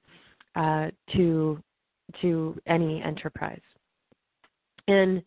[0.57, 1.63] uh, to
[2.21, 3.61] to any enterprise.
[4.89, 5.23] And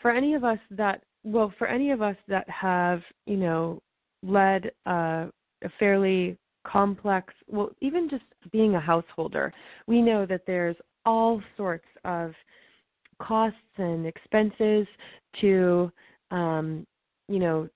[0.00, 3.82] for any of us that, well, for any of us that have, you know,
[4.22, 5.26] led uh,
[5.64, 9.52] a fairly complex, well, even just being a householder,
[9.86, 12.32] we know that there's all sorts of
[13.20, 14.86] costs and expenses
[15.40, 15.90] to,
[16.30, 16.86] um,
[17.28, 17.68] you know,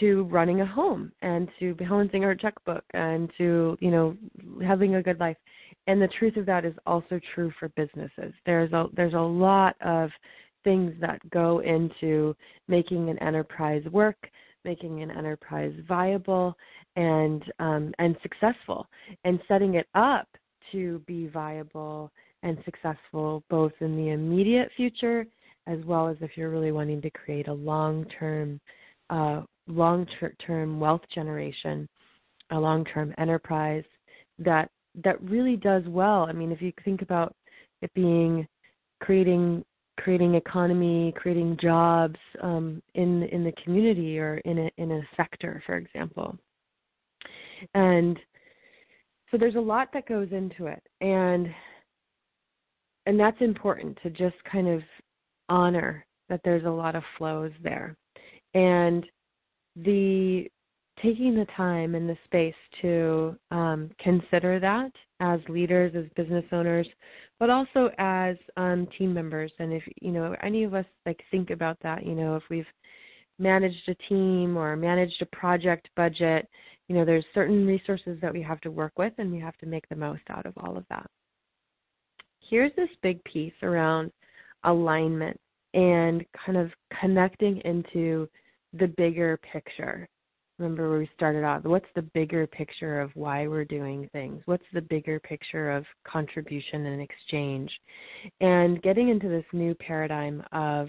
[0.00, 4.16] to running a home and to balancing our checkbook and to, you know,
[4.62, 5.36] having a good life.
[5.86, 8.32] And the truth of that is also true for businesses.
[8.46, 10.10] There's a there's a lot of
[10.64, 12.34] things that go into
[12.68, 14.16] making an enterprise work,
[14.64, 16.56] making an enterprise viable
[16.96, 18.86] and um, and successful,
[19.24, 20.26] and setting it up
[20.72, 22.10] to be viable
[22.42, 25.26] and successful both in the immediate future
[25.66, 28.60] as well as if you're really wanting to create a long-term
[29.10, 31.88] uh, long-term wealth generation,
[32.50, 33.84] a long-term enterprise
[34.38, 34.70] that
[35.02, 36.26] that really does well.
[36.28, 37.34] I mean, if you think about
[37.82, 38.46] it being
[39.00, 39.64] creating
[39.98, 45.62] creating economy, creating jobs um, in in the community or in a in a sector,
[45.66, 46.36] for example.
[47.74, 48.18] And
[49.30, 51.48] so there's a lot that goes into it, and
[53.06, 54.82] and that's important to just kind of
[55.48, 57.96] honor that there's a lot of flows there,
[58.54, 59.04] and
[59.76, 60.48] the
[61.02, 66.86] taking the time and the space to um, consider that as leaders, as business owners,
[67.40, 69.52] but also as um, team members.
[69.58, 72.66] And if you know any of us like think about that, you know, if we've
[73.38, 76.48] managed a team or managed a project budget,
[76.88, 79.66] you know, there's certain resources that we have to work with, and we have to
[79.66, 81.06] make the most out of all of that.
[82.50, 84.12] Here's this big piece around
[84.64, 85.38] alignment
[85.74, 88.28] and kind of connecting into
[88.72, 90.08] the bigger picture.
[90.58, 91.64] Remember where we started off.
[91.64, 94.40] what's the bigger picture of why we're doing things?
[94.46, 97.70] What's the bigger picture of contribution and exchange?
[98.40, 100.88] And getting into this new paradigm of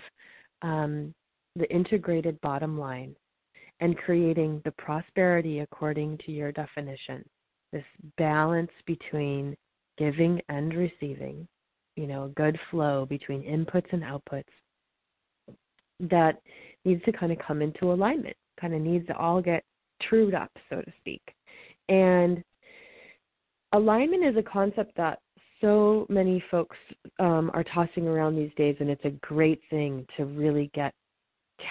[0.62, 1.14] um,
[1.56, 3.16] the integrated bottom line
[3.80, 7.26] and creating the prosperity according to your definition.
[7.74, 7.84] This
[8.18, 9.56] balance between
[9.98, 11.48] giving and receiving
[11.96, 14.44] you know a good flow between inputs and outputs
[16.00, 16.42] that
[16.84, 19.64] needs to kind of come into alignment kind of needs to all get
[20.02, 21.22] trued up, so to speak.
[21.90, 22.44] And
[23.74, 25.20] alignment is a concept that
[25.62, 26.78] so many folks
[27.20, 30.94] um, are tossing around these days, and it's a great thing to really get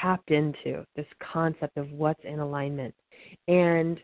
[0.00, 2.94] tapped into this concept of what's in alignment.
[3.48, 4.00] And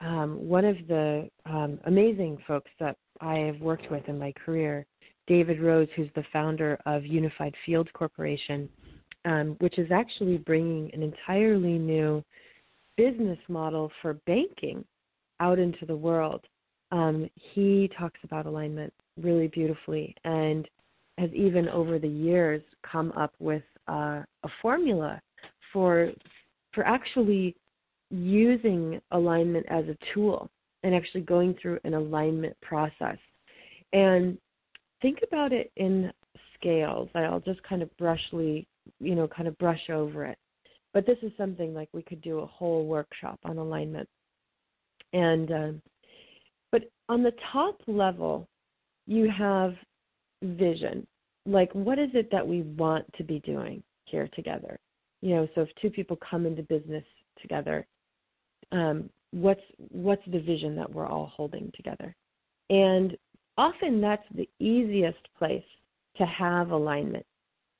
[0.00, 4.86] um, one of the um, amazing folks that I have worked with in my career,
[5.28, 8.68] David Rose, who's the founder of Unified Field Corporation,
[9.24, 12.24] um, which is actually bringing an entirely new
[12.96, 14.84] business model for banking
[15.38, 16.44] out into the world.
[16.90, 20.66] Um, he talks about alignment really beautifully and
[21.18, 25.20] has even over the years come up with uh, a formula
[25.72, 26.10] for
[26.72, 27.54] for actually
[28.10, 30.48] using alignment as a tool
[30.82, 33.18] and actually going through an alignment process.
[33.92, 34.38] And
[35.00, 36.12] think about it in
[36.54, 37.08] scales.
[37.14, 38.66] I'll just kind of brushly,
[39.00, 40.38] you know, kind of brush over it.
[40.94, 44.08] But this is something like we could do a whole workshop on alignment.
[45.12, 45.82] And um,
[46.72, 48.48] but on the top level,
[49.06, 49.74] you have
[50.42, 51.06] vision.
[51.46, 54.78] Like, what is it that we want to be doing here together?
[55.22, 57.04] You know, so if two people come into business
[57.40, 57.86] together,
[58.72, 62.14] um, what's what's the vision that we're all holding together?
[62.70, 63.16] And
[63.58, 65.64] often that's the easiest place
[66.16, 67.26] to have alignment.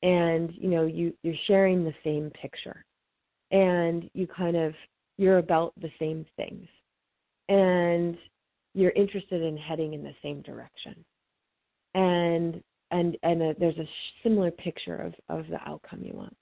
[0.03, 2.85] And you know, you you're sharing the same picture,
[3.51, 4.75] and you kind of
[5.17, 6.69] you're about the same things,
[7.49, 8.17] and
[8.75, 11.05] you're interested in heading in the same direction
[11.95, 13.89] and and and a, there's a
[14.23, 16.37] similar picture of of the outcome you want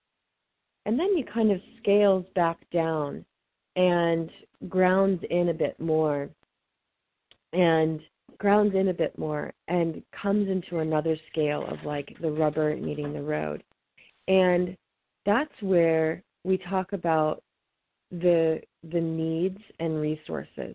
[0.85, 3.25] and then you kind of scales back down
[3.77, 4.31] and
[4.69, 6.29] grounds in a bit more
[7.53, 8.01] and
[8.39, 13.13] grounds in a bit more and comes into another scale of like the rubber meeting
[13.13, 13.63] the road
[14.29, 14.77] and
[15.25, 17.43] that's where we talk about
[18.11, 18.61] the
[18.93, 20.75] the needs and resources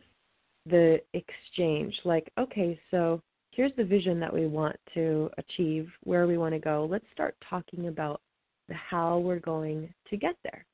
[0.66, 3.22] the exchange like okay so
[3.52, 6.88] here's the vision that we want to achieve, where we want to go.
[6.90, 8.22] Let's start talking about
[8.68, 10.66] the how we're going to get there.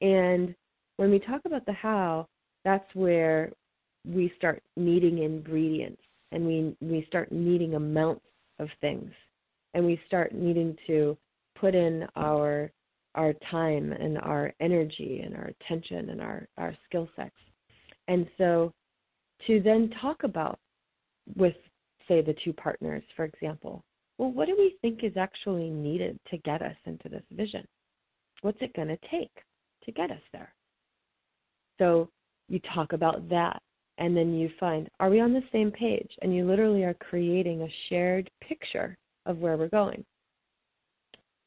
[0.00, 0.54] And
[0.96, 2.26] when we talk about the how,
[2.64, 3.50] that's where
[4.06, 6.02] we start needing ingredients
[6.32, 8.24] and we we start needing amounts
[8.58, 9.10] of things
[9.74, 11.16] and we start needing to
[11.58, 12.70] put in our
[13.14, 17.30] our time and our energy and our attention and our, our skill sets.
[18.08, 18.72] And so
[19.46, 20.58] to then talk about
[21.36, 21.54] with
[22.08, 23.84] say the two partners, for example,
[24.18, 27.66] well, what do we think is actually needed to get us into this vision?
[28.42, 29.32] What's it going to take
[29.84, 30.52] to get us there?
[31.78, 32.10] So
[32.48, 33.60] you talk about that,
[33.98, 36.10] and then you find, are we on the same page?
[36.22, 40.04] And you literally are creating a shared picture of where we're going.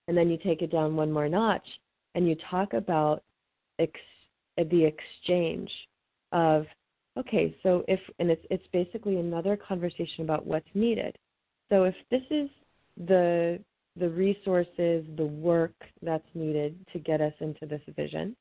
[0.08, 1.68] And then you take it down one more notch,
[2.16, 3.24] and you talk about
[3.80, 4.00] ex-
[4.58, 5.70] the exchange
[6.32, 6.66] of
[7.18, 11.18] Okay, so if and it's it's basically another conversation about what's needed.
[11.70, 12.48] So if this is
[13.08, 13.60] the
[13.96, 15.74] the resources, the work
[16.04, 18.36] that's needed to get us into this vision,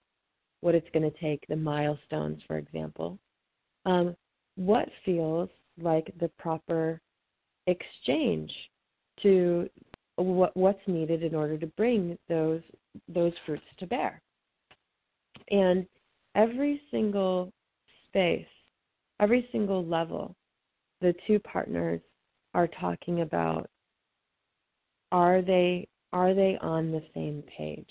[0.60, 3.18] what it's going to take, the milestones, for example,
[3.86, 4.14] um,
[4.56, 5.48] what feels
[5.80, 7.00] like the proper
[7.66, 8.52] exchange
[9.22, 9.68] to
[10.16, 12.62] what, what's needed in order to bring those
[13.08, 14.20] those fruits to bear.
[15.50, 15.86] And
[16.34, 17.52] every single
[18.08, 18.46] space
[19.20, 20.34] every single level,
[21.00, 22.00] the two partners
[22.54, 23.68] are talking about
[25.12, 27.90] are they are they on the same page?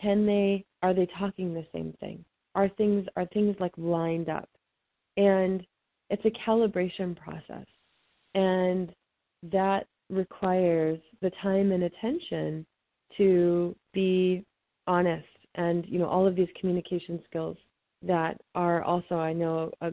[0.00, 2.24] Can they are they talking the same thing?
[2.54, 4.48] Are things are things like lined up?
[5.16, 5.66] And
[6.10, 7.66] it's a calibration process.
[8.34, 8.92] And
[9.50, 12.66] that requires the time and attention
[13.16, 14.44] to be
[14.86, 17.56] honest and you know all of these communication skills
[18.02, 19.92] that are also I know a,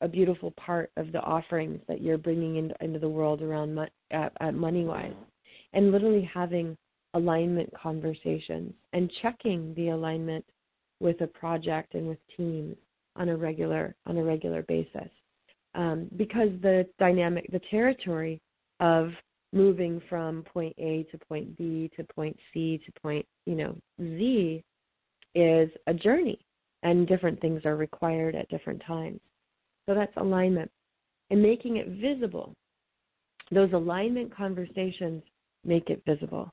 [0.00, 3.92] a beautiful part of the offerings that you're bringing into, into the world around at,
[4.10, 5.14] at MoneyWise,
[5.72, 6.76] and literally having
[7.14, 10.44] alignment conversations and checking the alignment
[11.00, 12.76] with a project and with teams
[13.16, 15.08] on a regular on a regular basis,
[15.74, 18.40] um, because the dynamic, the territory
[18.80, 19.10] of
[19.52, 24.62] moving from point A to point B to point C to point you know Z
[25.34, 26.38] is a journey,
[26.82, 29.20] and different things are required at different times.
[29.86, 30.70] So that's alignment.
[31.30, 32.54] And making it visible.
[33.50, 35.22] Those alignment conversations
[35.64, 36.52] make it visible.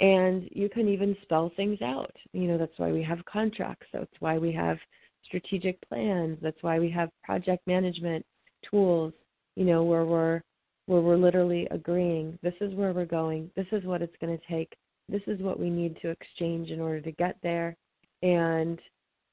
[0.00, 2.14] And you can even spell things out.
[2.32, 3.86] You know, that's why we have contracts.
[3.92, 4.78] That's why we have
[5.24, 6.38] strategic plans.
[6.42, 8.24] That's why we have project management
[8.68, 9.12] tools,
[9.56, 10.42] you know, where we're
[10.86, 14.44] where we're literally agreeing this is where we're going, this is what it's going to
[14.46, 14.74] take,
[15.08, 17.76] this is what we need to exchange in order to get there,
[18.22, 18.80] and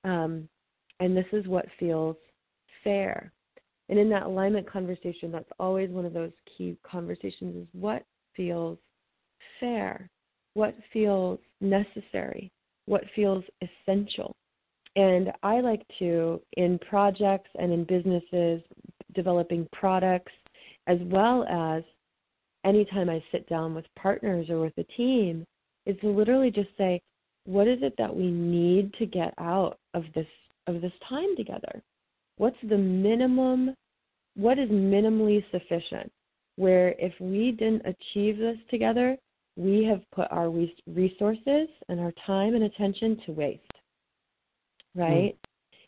[0.03, 0.49] um,
[0.99, 2.17] and this is what feels
[2.83, 3.31] fair.
[3.87, 8.03] And in that alignment conversation, that's always one of those key conversations is what
[8.35, 8.77] feels
[9.59, 10.09] fair,
[10.55, 12.51] what feels necessary,
[12.85, 14.35] what feels essential.
[14.95, 18.61] And I like to, in projects and in businesses,
[19.13, 20.31] developing products,
[20.87, 21.83] as well as
[22.65, 25.45] anytime I sit down with partners or with a team,
[25.85, 27.01] is to literally just say,
[27.45, 30.27] what is it that we need to get out of this
[30.67, 31.81] of this time together?
[32.37, 33.75] What's the minimum
[34.35, 36.11] what is minimally sufficient?
[36.57, 39.17] Where if we didn't achieve this together,
[39.55, 40.49] we have put our
[40.87, 43.61] resources and our time and attention to waste.
[44.95, 45.35] Right?
[45.35, 45.37] Mm.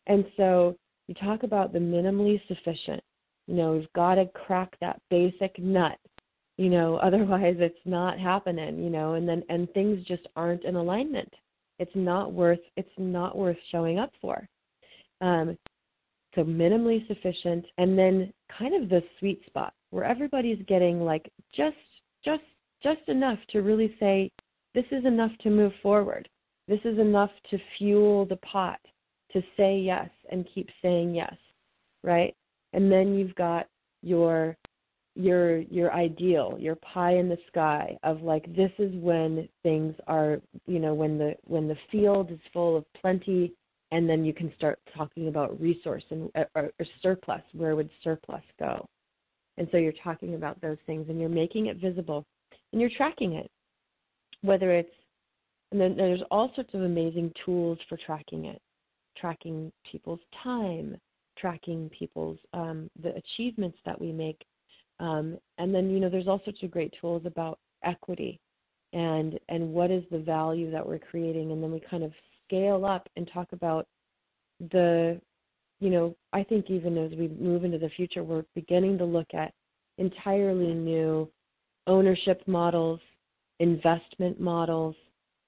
[0.07, 0.75] And so
[1.07, 3.01] you talk about the minimally sufficient.
[3.47, 5.97] You know, we've got to crack that basic nut.
[6.57, 10.75] You know, otherwise it's not happening, you know, and then and things just aren't in
[10.75, 11.31] alignment.
[11.79, 14.47] It's not worth it's not worth showing up for.
[15.21, 15.57] Um,
[16.37, 21.75] so minimally sufficient and then kind of the sweet spot where everybody's getting like just
[22.23, 22.43] just
[22.83, 24.29] just enough to really say
[24.75, 26.29] this is enough to move forward
[26.67, 28.79] this is enough to fuel the pot
[29.31, 31.35] to say yes and keep saying yes
[32.03, 32.35] right
[32.73, 33.67] and then you've got
[34.01, 34.55] your
[35.15, 40.39] your your ideal your pie in the sky of like this is when things are
[40.67, 43.53] you know when the when the field is full of plenty
[43.91, 47.41] and then you can start talking about resource and uh, or, or surplus.
[47.53, 48.85] Where would surplus go?
[49.57, 52.25] And so you're talking about those things, and you're making it visible,
[52.71, 53.49] and you're tracking it.
[54.41, 54.89] Whether it's
[55.71, 58.61] and then there's all sorts of amazing tools for tracking it,
[59.19, 60.97] tracking people's time,
[61.37, 64.41] tracking people's um, the achievements that we make,
[64.99, 68.39] um, and then you know there's all sorts of great tools about equity
[68.93, 72.11] and and what is the value that we're creating, and then we kind of
[72.45, 73.87] scale up and talk about
[74.71, 75.19] the
[75.79, 79.27] you know i think even as we move into the future we're beginning to look
[79.33, 79.53] at
[79.97, 81.29] entirely new
[81.85, 82.99] ownership models
[83.59, 84.95] investment models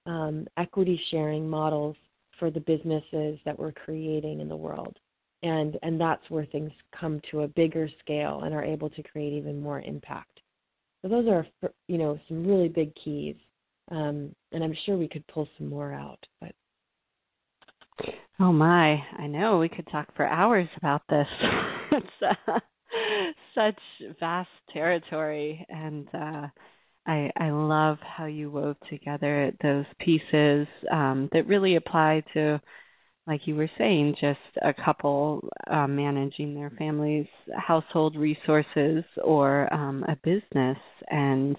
[0.05, 1.95] um, equity sharing models
[2.40, 4.98] for the businesses that we're creating in the world.
[5.44, 9.34] And and that's where things come to a bigger scale and are able to create
[9.34, 10.42] even more impact.
[11.02, 11.46] So those are
[11.88, 13.36] you know some really big keys.
[13.92, 16.54] Um, and i'm sure we could pull some more out but.
[18.40, 21.28] Oh my, I know we could talk for hours about this.
[21.92, 22.08] it's
[22.48, 22.60] uh,
[23.56, 23.80] such
[24.20, 25.66] vast territory.
[25.70, 26.48] And uh
[27.10, 32.62] I I love how you wove together those pieces um that really apply to
[33.28, 40.03] like you were saying just a couple uh, managing their family's household resources or um
[40.07, 40.78] a business.
[41.10, 41.57] And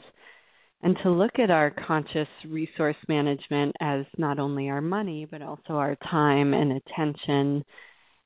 [0.83, 5.75] and to look at our conscious resource management as not only our money but also
[5.75, 7.65] our time and attention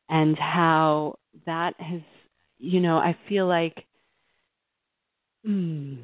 [0.09, 1.17] and how
[1.47, 2.03] that has
[2.59, 3.85] you know i feel like
[5.47, 5.99] mm,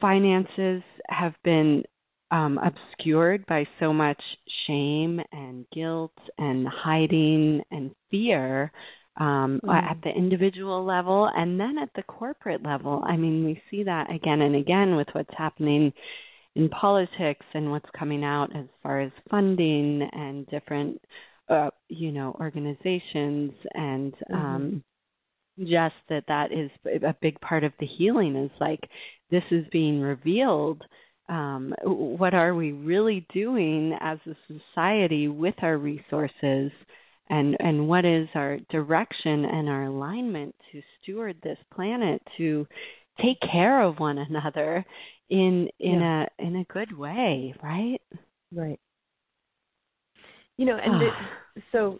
[0.00, 1.82] finances have been
[2.30, 4.20] um, obscured by so much
[4.66, 8.70] shame and guilt and hiding and fear
[9.18, 9.70] um, mm-hmm.
[9.70, 13.02] at the individual level and then at the corporate level.
[13.06, 15.92] I mean, we see that again and again with what's happening
[16.54, 21.00] in politics and what's coming out as far as funding and different,
[21.48, 24.34] uh, you know, organizations and mm-hmm.
[24.34, 24.84] um,
[25.58, 28.88] just that that is a big part of the healing is like
[29.30, 30.82] this is being revealed
[31.28, 36.72] um, what are we really doing as a society with our resources?
[37.30, 42.66] And and what is our direction and our alignment to steward this planet to
[43.20, 44.84] take care of one another
[45.28, 46.24] in in yeah.
[46.24, 48.00] a in a good way right?
[48.50, 48.80] Right.
[50.56, 51.10] You know and the,
[51.70, 51.98] so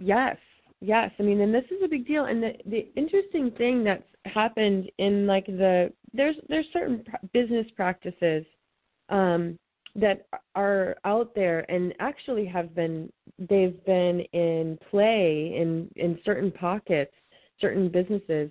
[0.00, 0.36] yes
[0.82, 4.02] yes i mean and this is a big deal and the the interesting thing that's
[4.24, 8.44] happened in like the there's there's certain pr- business practices
[9.08, 9.58] um
[9.94, 16.50] that are out there and actually have been they've been in play in in certain
[16.50, 17.12] pockets
[17.60, 18.50] certain businesses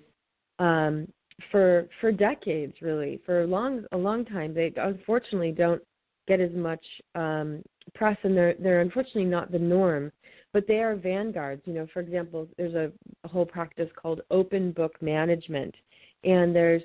[0.58, 1.06] um
[1.50, 4.54] for for decades really for a long a long time.
[4.54, 5.82] They unfortunately don't
[6.28, 7.62] get as much um
[7.94, 10.12] press and they're they're unfortunately not the norm
[10.52, 12.90] but they are vanguards you know for example there's a,
[13.24, 15.74] a whole practice called open book management
[16.24, 16.82] and there's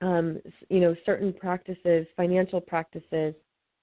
[0.00, 3.34] um, you know certain practices, financial practices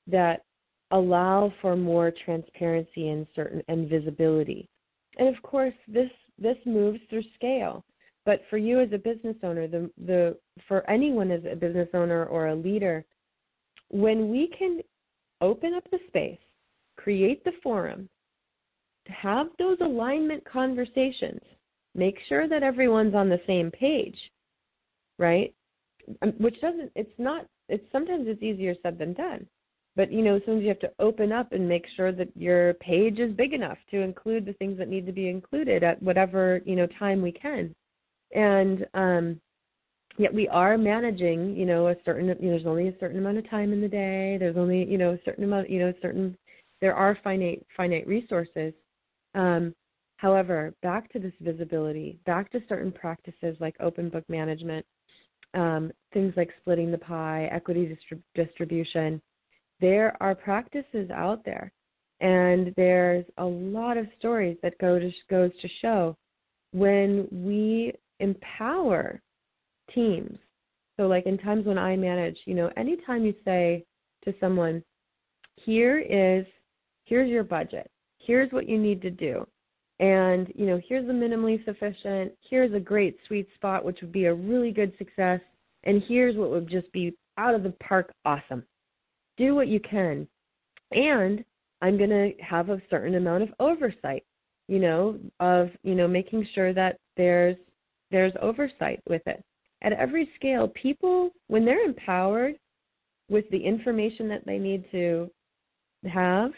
[0.07, 0.43] that
[0.91, 4.67] allow for more transparency and certain and visibility.
[5.17, 7.83] And of course, this this moves through scale.
[8.23, 12.25] But for you as a business owner, the the for anyone as a business owner
[12.25, 13.05] or a leader,
[13.89, 14.81] when we can
[15.41, 16.37] open up the space,
[16.97, 18.07] create the forum,
[19.07, 21.41] have those alignment conversations,
[21.95, 24.17] make sure that everyone's on the same page,
[25.17, 25.53] right?
[26.21, 29.47] Um, which doesn't it's not it's sometimes it's easier said than done.
[29.95, 33.19] But you know sometimes you have to open up and make sure that your page
[33.19, 36.75] is big enough to include the things that need to be included at whatever you
[36.75, 37.73] know time we can.
[38.33, 39.41] And um
[40.17, 43.37] yet we are managing you know a certain you know there's only a certain amount
[43.37, 44.37] of time in the day.
[44.39, 46.37] There's only you know a certain amount you know certain
[46.79, 48.73] there are finite finite resources
[49.35, 49.73] um
[50.17, 54.85] however back to this visibility back to certain practices like open book management
[55.53, 59.21] um, things like splitting the pie equity distrib- distribution
[59.81, 61.73] there are practices out there.
[62.21, 66.15] And there's a lot of stories that go to goes to show
[66.71, 69.19] when we empower
[69.93, 70.37] teams.
[70.97, 73.83] So like in times when i manage you know anytime you say
[74.23, 74.83] to someone
[75.55, 76.45] here is
[77.05, 77.89] here's your budget
[78.25, 79.45] here's what you need to do
[79.99, 84.25] and you know here's the minimally sufficient here's a great sweet spot which would be
[84.25, 85.39] a really good success
[85.83, 88.63] and here's what would just be out of the park awesome
[89.41, 90.27] do what you can.
[90.91, 91.43] And
[91.81, 94.23] I'm going to have a certain amount of oversight,
[94.67, 97.57] you know, of, you know, making sure that there's
[98.11, 99.43] there's oversight with it.
[99.81, 102.55] At every scale, people when they're empowered
[103.29, 105.29] with the information that they need to
[106.05, 106.51] have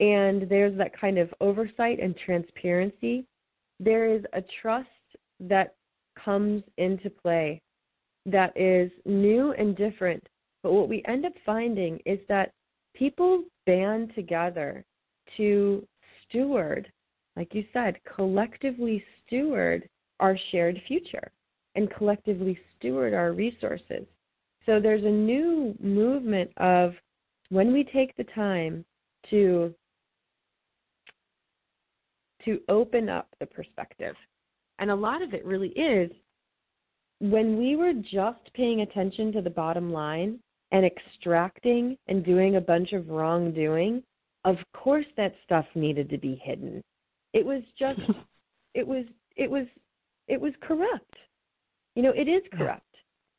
[0.00, 3.24] and there's that kind of oversight and transparency,
[3.80, 4.88] there is a trust
[5.40, 5.74] that
[6.22, 7.60] comes into play
[8.26, 10.22] that is new and different
[10.64, 12.50] but what we end up finding is that
[12.94, 14.82] people band together
[15.36, 15.86] to
[16.26, 16.90] steward,
[17.36, 19.86] like you said, collectively steward
[20.20, 21.30] our shared future
[21.74, 24.06] and collectively steward our resources.
[24.64, 26.94] So there's a new movement of
[27.50, 28.86] when we take the time
[29.28, 29.74] to
[32.44, 34.14] to open up the perspective.
[34.78, 36.10] And a lot of it really is
[37.20, 40.40] when we were just paying attention to the bottom line,
[40.74, 44.02] and extracting and doing a bunch of wrongdoing,
[44.44, 46.82] of course that stuff needed to be hidden.
[47.32, 48.00] It was just
[48.74, 49.04] it was
[49.36, 49.66] it was
[50.26, 51.14] it was corrupt.
[51.94, 52.82] You know, it is corrupt.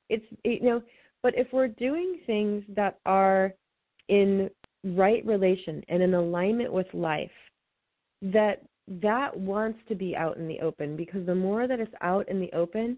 [0.09, 0.81] It's you know,
[1.23, 3.53] but if we're doing things that are
[4.07, 4.49] in
[4.85, 7.29] right relation and in alignment with life,
[8.21, 12.27] that that wants to be out in the open because the more that it's out
[12.29, 12.97] in the open,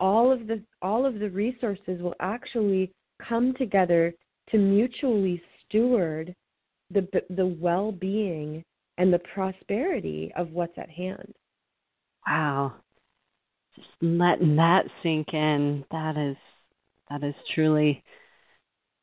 [0.00, 2.92] all of the all of the resources will actually
[3.26, 4.14] come together
[4.50, 6.34] to mutually steward
[6.90, 8.64] the the well-being
[8.96, 11.34] and the prosperity of what's at hand.
[12.26, 12.74] Wow.
[13.76, 15.84] Just letting that sink in.
[15.90, 16.36] That is
[17.10, 18.02] that is truly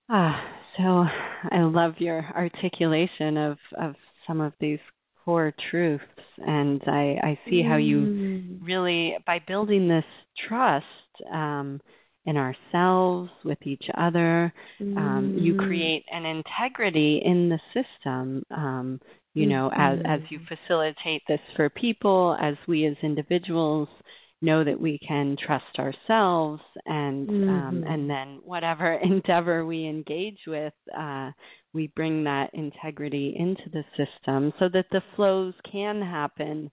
[0.10, 0.40] ah
[0.78, 1.06] so
[1.52, 3.96] I love your articulation of of
[4.28, 4.80] some of these
[5.26, 6.04] core truths
[6.38, 8.60] and I I see how you mm.
[8.62, 10.06] really by building this
[10.48, 10.86] trust
[11.34, 11.82] um
[12.26, 14.52] in ourselves, with each other.
[14.82, 14.98] Mm.
[14.98, 15.60] Um, you mm.
[15.60, 18.44] create an integrity in the system.
[18.52, 19.00] Um,
[19.34, 20.06] you know, mm-hmm.
[20.06, 23.90] as as you facilitate this for people, as we as individuals
[24.42, 27.50] know that we can trust ourselves, and um, mm-hmm.
[27.50, 31.32] um, and then whatever endeavor we engage with, uh,
[31.74, 36.70] we bring that integrity into the system so that the flows can happen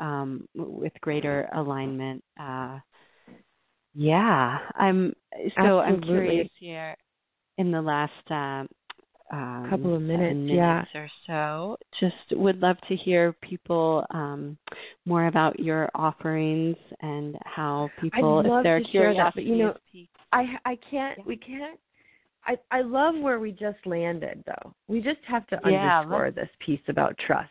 [0.00, 2.22] um, with greater alignment.
[2.40, 2.78] Uh,
[3.94, 5.14] yeah, I'm
[5.56, 5.84] so Absolutely.
[5.86, 6.96] I'm curious here
[7.58, 8.64] in the last uh,
[9.32, 11.00] um, couple of minutes, minutes yeah.
[11.00, 11.76] or so.
[12.00, 14.56] Just would love to hear people um,
[15.06, 19.74] more about your offerings and how people, I'd if to share that, but you know,
[20.32, 21.18] I I can't.
[21.18, 21.24] Yeah.
[21.26, 21.78] We can't.
[22.46, 24.74] I I love where we just landed though.
[24.88, 27.50] We just have to yeah, underscore this piece about trust.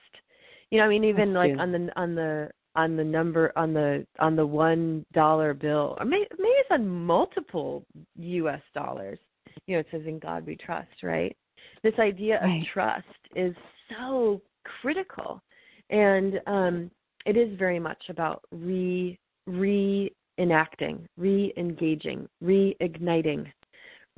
[0.70, 4.06] You know, I mean, even like on the on the on the number on the
[4.20, 7.86] on the one dollar bill or maybe, maybe it's on multiple
[8.18, 9.20] us dollars
[9.68, 11.36] you know it says in god we trust right
[11.84, 12.62] this idea right.
[12.62, 13.06] of trust
[13.36, 13.56] is
[13.90, 14.42] so
[14.82, 15.42] critical
[15.90, 16.90] and um
[17.26, 19.18] it is very much about re
[19.50, 23.52] reenacting re-engaging reigniting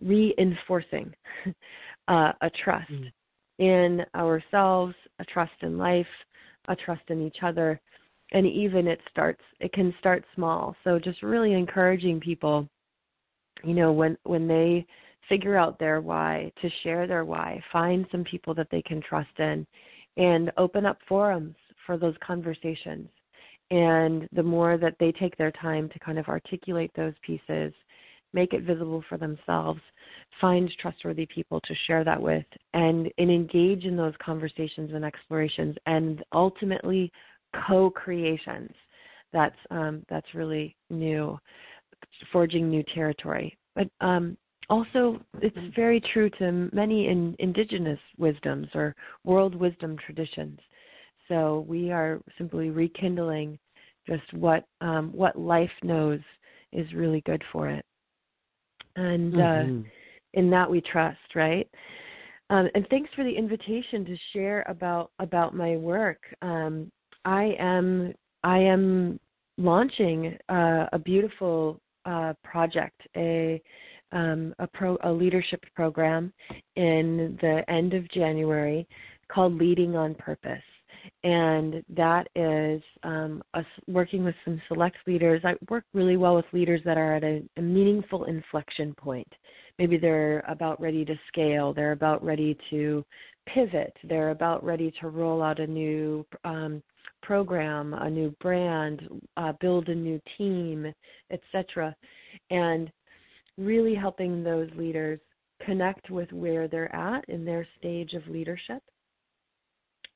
[0.01, 1.11] reinforcing
[2.07, 3.11] uh, a trust mm.
[3.59, 6.05] in ourselves a trust in life
[6.67, 7.79] a trust in each other
[8.33, 12.67] and even it starts it can start small so just really encouraging people
[13.63, 14.85] you know when when they
[15.29, 19.39] figure out their why to share their why find some people that they can trust
[19.39, 19.65] in
[20.17, 21.55] and open up forums
[21.85, 23.07] for those conversations
[23.71, 27.73] and the more that they take their time to kind of articulate those pieces
[28.33, 29.81] make it visible for themselves
[30.41, 35.75] find trustworthy people to share that with and, and engage in those conversations and explorations
[35.85, 37.11] and ultimately
[37.67, 38.71] co-creations.
[39.33, 41.37] That's um, that's really new,
[42.31, 43.57] forging new territory.
[43.75, 44.37] But um,
[44.69, 50.59] also, it's very true to many in, indigenous wisdoms or world wisdom traditions.
[51.27, 53.57] So we are simply rekindling
[54.07, 56.19] just what um, what life knows
[56.71, 57.83] is really good for it,
[58.95, 59.79] and uh, mm-hmm.
[59.81, 59.83] uh,
[60.33, 61.67] in that we trust, right?
[62.51, 66.21] Um, and thanks for the invitation to share about about my work.
[66.43, 66.91] Um,
[67.23, 68.13] I am
[68.43, 69.19] I am
[69.57, 73.61] launching uh, a beautiful uh, project, a
[74.15, 76.33] um, a, pro, a leadership program
[76.75, 78.87] in the end of January
[79.31, 80.63] called Leading on Purpose.
[81.23, 85.41] And that is um, us working with some select leaders.
[85.43, 89.31] I work really well with leaders that are at a, a meaningful inflection point.
[89.77, 93.05] Maybe they're about ready to scale, they're about ready to
[93.45, 96.81] pivot, they're about ready to roll out a new um,
[97.21, 99.01] program, a new brand,
[99.35, 100.91] uh, build a new team,
[101.29, 101.93] etc.
[102.49, 102.89] And
[103.57, 105.19] really helping those leaders
[105.65, 108.83] connect with where they're at in their stage of leadership,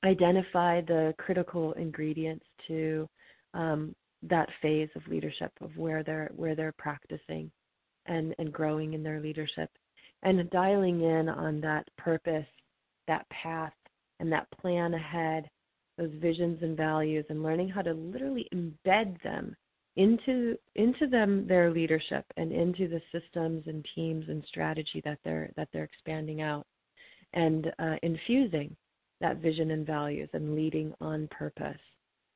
[0.04, 3.08] identify the critical ingredients to
[3.54, 7.50] um, that phase of leadership of where they're where they're practicing
[8.06, 9.70] and, and growing in their leadership
[10.24, 12.46] and dialing in on that purpose,
[13.08, 13.74] that path,
[14.20, 15.50] and that plan ahead,
[15.98, 19.56] those visions and values, and learning how to literally embed them
[20.00, 25.52] into into them their leadership and into the systems and teams and strategy that they're
[25.58, 26.66] that they're expanding out
[27.34, 28.76] and uh, infusing
[29.20, 31.78] that vision and values and leading on purpose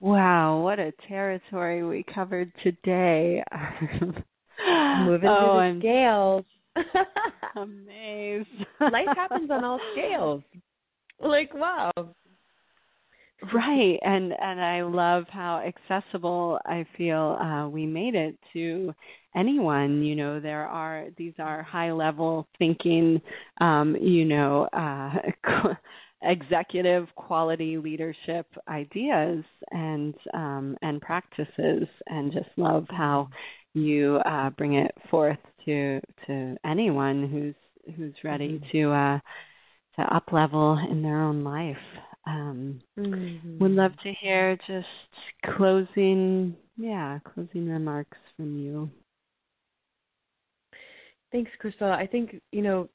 [0.01, 3.45] Wow, what a territory we covered today.
[5.05, 6.45] Moving oh, through the scales.
[7.57, 8.49] amazed.
[8.81, 10.43] Life happens on all scales.
[11.21, 11.91] Like wow.
[13.55, 18.95] Right, and and I love how accessible I feel uh, we made it to
[19.35, 20.03] anyone.
[20.03, 23.21] You know, there are these are high level thinking,
[23.61, 25.15] um, you know, uh,
[26.23, 33.31] executive quality leadership ideas and um, and practices, and just love how
[33.75, 38.79] you uh, bring it forth to to anyone who's who's ready mm-hmm.
[38.79, 39.19] to uh,
[39.97, 41.77] to up level in their own life.
[42.27, 43.59] Um, mm-hmm.
[43.59, 44.87] Would love to hear just
[45.57, 48.91] closing, yeah, closing remarks from you.
[51.33, 51.91] Thanks, Crystal.
[51.91, 52.89] I think you know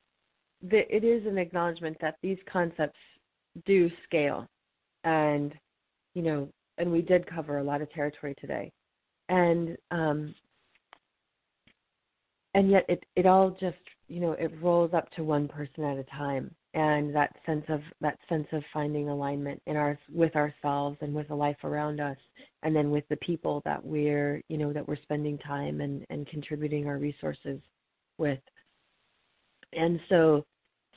[0.62, 3.00] the, it is an acknowledgement that these concepts
[3.66, 4.48] do scale,
[5.04, 5.54] and
[6.14, 8.72] you know, and we did cover a lot of territory today,
[9.30, 10.36] and um,
[12.56, 13.76] and yet it it all just
[14.08, 16.50] you know it rolls up to one person at a time.
[16.74, 21.28] And that sense of that sense of finding alignment in our with ourselves and with
[21.28, 22.18] the life around us
[22.64, 26.28] and then with the people that we're you know that we're spending time and and
[26.28, 27.60] contributing our resources
[28.18, 28.40] with.
[29.74, 30.46] And so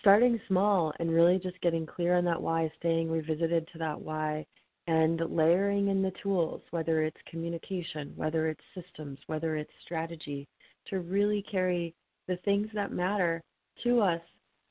[0.01, 4.47] starting small and really just getting clear on that why staying revisited to that why
[4.87, 10.47] and layering in the tools whether it's communication whether it's systems whether it's strategy
[10.91, 11.95] to really carry
[12.26, 13.43] the things that matter
[13.84, 14.20] to us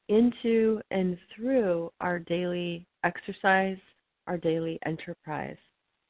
[0.09, 3.77] into and through our daily exercise,
[4.27, 5.57] our daily enterprise.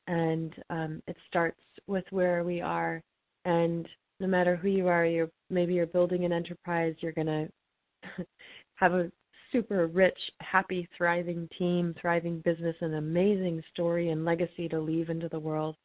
[0.08, 3.02] And um, it starts with where we are.
[3.46, 3.88] And
[4.20, 7.48] no matter who you are, you're maybe you're building an enterprise, you're gonna
[8.76, 9.12] have a
[9.52, 15.30] super rich, happy, thriving team, thriving business, an amazing story and legacy to leave into
[15.30, 15.76] the world,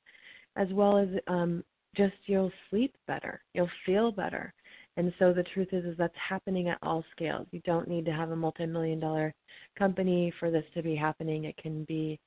[0.56, 1.62] as well as um,
[1.96, 4.52] just you'll sleep better, you'll feel better.
[4.96, 7.46] And so the truth is, is that's happening at all scales.
[7.50, 9.32] You don't need to have a multi-million dollar
[9.78, 11.44] company for this to be happening.
[11.44, 12.18] It can be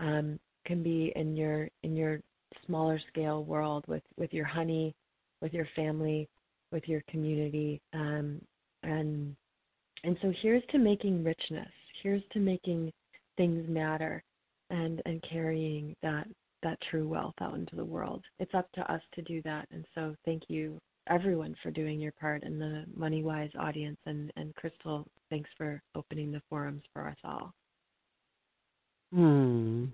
[0.00, 2.20] um, can be in your in your
[2.66, 4.94] smaller scale world with with your honey,
[5.42, 6.28] with your family,
[6.72, 8.40] with your community, um,
[8.82, 9.36] and
[10.04, 11.68] and so here's to making richness.
[12.02, 12.92] Here's to making
[13.36, 14.22] things matter,
[14.70, 16.26] and and carrying that
[16.64, 18.24] that true wealth out into the world.
[18.40, 19.68] It's up to us to do that.
[19.70, 23.98] And so thank you everyone for doing your part in the Money Wise audience.
[24.06, 27.52] And, and Crystal, thanks for opening the forums for us all.
[29.12, 29.84] Hmm.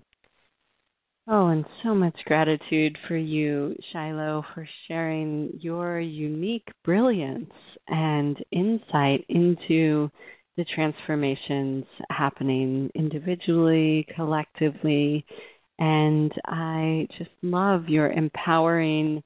[1.27, 7.53] Oh, and so much gratitude for you, Shiloh, for sharing your unique brilliance
[7.87, 10.09] and insight into
[10.57, 15.25] the transformations happening individually, collectively.
[15.81, 19.23] And I just love your empowering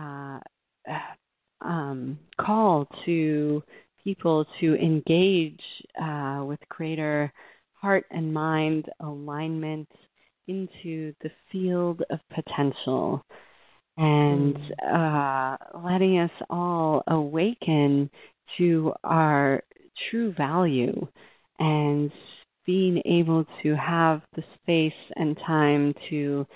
[0.00, 0.38] uh,
[1.60, 3.62] um, call to
[4.02, 5.60] people to engage
[6.02, 7.30] uh, with greater
[7.74, 9.86] heart and mind alignment
[10.46, 13.22] into the field of potential.
[13.98, 14.56] And
[14.90, 18.08] uh, letting us all awaken
[18.56, 19.62] to our
[20.10, 21.06] true value.
[21.58, 22.10] And
[22.68, 26.46] being able to have the space and time to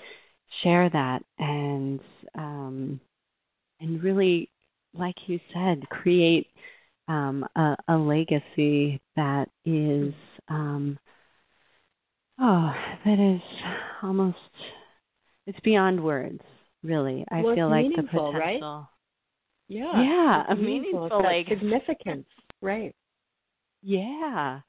[0.61, 1.99] share that and
[2.35, 2.99] um,
[3.79, 4.47] and really,
[4.93, 6.45] like you said, create
[7.07, 10.13] um, a, a, legacy that is
[10.49, 10.99] um,
[12.39, 12.71] oh
[13.05, 13.41] that is
[14.03, 14.37] almost
[15.47, 16.41] it's beyond words.
[16.83, 18.33] Really, I well, feel like the potential.
[18.33, 18.61] Right?
[19.67, 19.99] Yeah.
[19.99, 22.27] Yeah, a meaningful, meaningful like significance.
[22.61, 22.93] Right.
[23.81, 24.59] Yeah.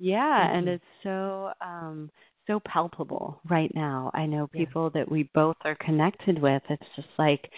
[0.00, 0.58] Yeah, mm-hmm.
[0.58, 2.10] and it's so um
[2.46, 4.10] so palpable right now.
[4.14, 5.00] I know people yeah.
[5.02, 6.62] that we both are connected with.
[6.68, 7.48] It's just like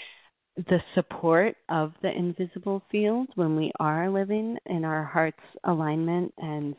[0.56, 6.74] the support of the invisible field when we are living in our heart's alignment and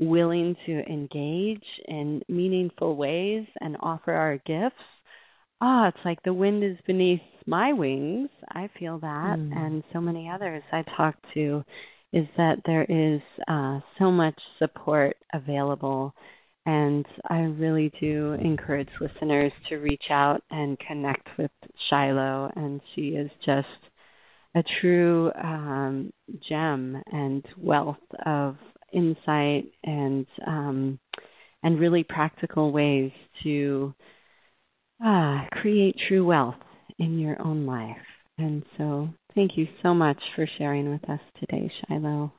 [0.00, 4.82] willing to engage in meaningful ways and offer our gifts.
[5.60, 8.30] Ah, oh, it's like the wind is beneath my wings.
[8.48, 9.56] I feel that, mm.
[9.56, 11.62] and so many others I talk to
[12.12, 16.14] is that there is uh, so much support available.
[16.66, 21.50] And I really do encourage listeners to reach out and connect with
[21.88, 22.52] Shiloh.
[22.54, 23.66] And she is just
[24.54, 26.12] a true um,
[26.48, 27.96] gem and wealth
[28.26, 28.56] of
[28.92, 30.98] insight and um,
[31.62, 33.94] and really practical ways to
[35.04, 36.56] uh, create true wealth
[36.98, 37.96] in your own life.
[38.42, 42.32] And so thank you so much for sharing with us today, Shiloh.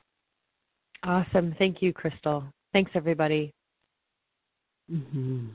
[1.02, 1.54] Awesome.
[1.58, 2.44] Thank you, Crystal.
[2.74, 3.54] Thanks, everybody.
[4.92, 5.46] Mm-hmm.